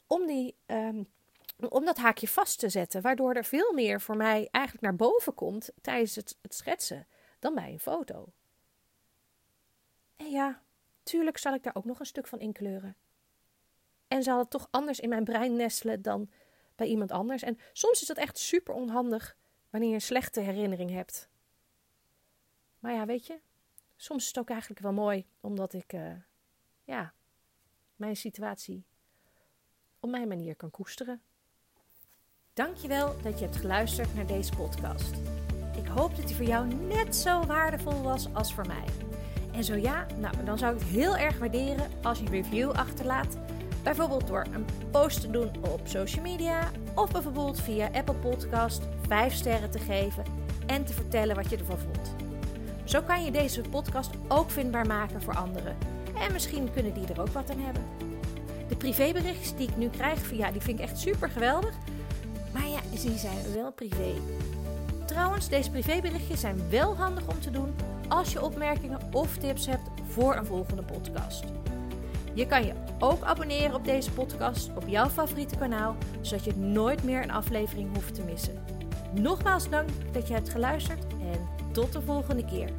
om, 0.07 0.27
die, 0.27 0.57
um, 0.67 1.09
om 1.69 1.85
dat 1.85 1.97
haakje 1.97 2.29
vast 2.29 2.59
te 2.59 2.69
zetten. 2.69 3.03
Waardoor 3.03 3.35
er 3.35 3.45
veel 3.45 3.73
meer 3.73 4.01
voor 4.01 4.17
mij 4.17 4.49
eigenlijk 4.51 4.85
naar 4.85 4.97
boven 4.97 5.35
komt 5.35 5.71
tijdens 5.81 6.17
het, 6.17 6.39
het 6.43 6.55
schetsen 6.55 7.07
dan 7.39 7.55
bij 7.55 7.73
een 7.73 7.81
foto. 7.81 8.33
En 10.17 10.31
ja, 10.31 10.63
tuurlijk 11.03 11.39
zal 11.39 11.55
ik 11.55 11.63
daar 11.63 11.75
ook 11.75 11.85
nog 11.85 11.99
een 11.99 12.07
stuk 12.07 12.27
van 12.27 12.41
inkleuren. 12.41 12.97
En 14.09 14.23
zal 14.23 14.39
het 14.39 14.51
toch 14.51 14.69
anders 14.71 15.01
in 15.01 15.09
mijn 15.09 15.25
brein 15.25 15.57
nestelen 15.57 16.03
dan 16.03 16.31
bij 16.77 16.87
iemand 16.87 17.11
anders. 17.11 17.43
En 17.43 17.59
soms 17.73 18.01
is 18.01 18.07
dat 18.07 18.17
echt 18.17 18.39
super 18.39 18.75
onhandig 18.75 19.37
wanneer 19.71 19.89
je 19.89 19.95
een 19.95 20.01
slechte 20.01 20.41
herinnering 20.41 20.91
hebt. 20.91 21.29
Maar 22.79 22.93
ja, 22.93 23.07
weet 23.07 23.27
je, 23.27 23.41
soms 23.97 24.23
is 24.23 24.29
het 24.29 24.39
ook 24.39 24.51
eigenlijk 24.51 24.81
wel 24.81 24.93
mooi 24.93 25.27
omdat 25.41 25.73
ik, 25.73 25.93
uh, 25.93 26.13
ja, 26.85 27.15
mijn 27.97 28.17
situatie 28.17 28.85
op 30.01 30.11
mijn 30.11 30.29
manier 30.29 30.57
kan 30.57 30.71
koesteren. 30.71 31.23
Dankjewel 32.59 33.17
dat 33.23 33.39
je 33.39 33.45
hebt 33.45 33.57
geluisterd 33.57 34.15
naar 34.15 34.27
deze 34.27 34.53
podcast. 34.57 35.15
Ik 35.77 35.87
hoop 35.87 36.17
dat 36.17 36.27
die 36.27 36.37
voor 36.37 36.45
jou 36.45 36.75
net 36.75 37.17
zo 37.17 37.47
waardevol 37.47 38.03
was 38.03 38.29
als 38.33 38.55
voor 38.55 38.67
mij. 38.67 38.85
En 39.53 39.65
zo 39.65 39.75
ja, 39.75 40.07
nou, 40.17 40.35
dan 40.45 40.59
zou 40.59 40.75
ik 40.75 40.81
het 40.81 40.89
heel 40.89 41.17
erg 41.17 41.39
waarderen 41.39 41.91
als 42.03 42.19
je 42.19 42.25
een 42.25 42.31
review 42.31 42.71
achterlaat. 42.71 43.39
Bijvoorbeeld 43.83 44.27
door 44.27 44.47
een 44.53 44.65
post 44.91 45.21
te 45.21 45.31
doen 45.31 45.51
op 45.61 45.81
social 45.85 46.23
media 46.23 46.71
of 46.95 47.11
bijvoorbeeld 47.11 47.61
via 47.61 47.89
Apple 47.93 48.15
Podcast 48.15 48.83
5 49.07 49.35
sterren 49.35 49.71
te 49.71 49.79
geven 49.79 50.25
en 50.67 50.85
te 50.85 50.93
vertellen 50.93 51.37
wat 51.37 51.51
je 51.51 51.57
ervan 51.57 51.79
vond. 51.79 52.15
Zo 52.85 53.03
kan 53.03 53.25
je 53.25 53.31
deze 53.31 53.61
podcast 53.61 54.11
ook 54.29 54.51
vindbaar 54.51 54.87
maken 54.87 55.23
voor 55.23 55.37
anderen. 55.37 55.77
En 56.27 56.33
misschien 56.33 56.73
kunnen 56.73 56.95
die 56.95 57.07
er 57.07 57.21
ook 57.21 57.33
wat 57.33 57.51
aan 57.51 57.61
hebben. 57.61 57.83
De 58.69 58.77
privéberichtjes 58.77 59.57
die 59.57 59.69
ik 59.69 59.77
nu 59.77 59.89
krijg, 59.89 60.19
via, 60.19 60.51
die 60.51 60.61
vind 60.61 60.79
ik 60.79 60.85
echt 60.85 60.99
super 60.99 61.31
geweldig. 61.31 61.75
Die 63.03 63.19
zijn 63.19 63.53
wel 63.55 63.73
privé. 63.73 64.13
Trouwens, 65.07 65.49
deze 65.49 65.71
privéberichtjes 65.71 66.41
zijn 66.41 66.69
wel 66.71 66.97
handig 66.97 67.27
om 67.27 67.41
te 67.41 67.51
doen 67.51 67.75
als 68.09 68.33
je 68.33 68.43
opmerkingen 68.43 68.99
of 69.13 69.37
tips 69.37 69.67
hebt 69.67 69.91
voor 70.09 70.37
een 70.37 70.47
volgende 70.47 70.83
podcast. 70.83 71.45
Je 72.35 72.47
kan 72.47 72.65
je 72.65 72.73
ook 72.99 73.23
abonneren 73.23 73.75
op 73.75 73.85
deze 73.85 74.11
podcast 74.13 74.71
op 74.77 74.83
jouw 74.87 75.09
favoriete 75.09 75.57
kanaal, 75.57 75.97
zodat 76.21 76.45
je 76.45 76.57
nooit 76.57 77.05
meer 77.05 77.23
een 77.23 77.31
aflevering 77.31 77.95
hoeft 77.95 78.15
te 78.15 78.23
missen. 78.23 78.65
Nogmaals 79.15 79.69
dank 79.69 79.89
dat 80.13 80.29
je 80.29 80.35
hebt 80.35 80.49
geluisterd 80.49 81.05
en 81.33 81.49
tot 81.73 81.93
de 81.93 82.03
volgende 82.03 82.45
keer. 82.45 82.71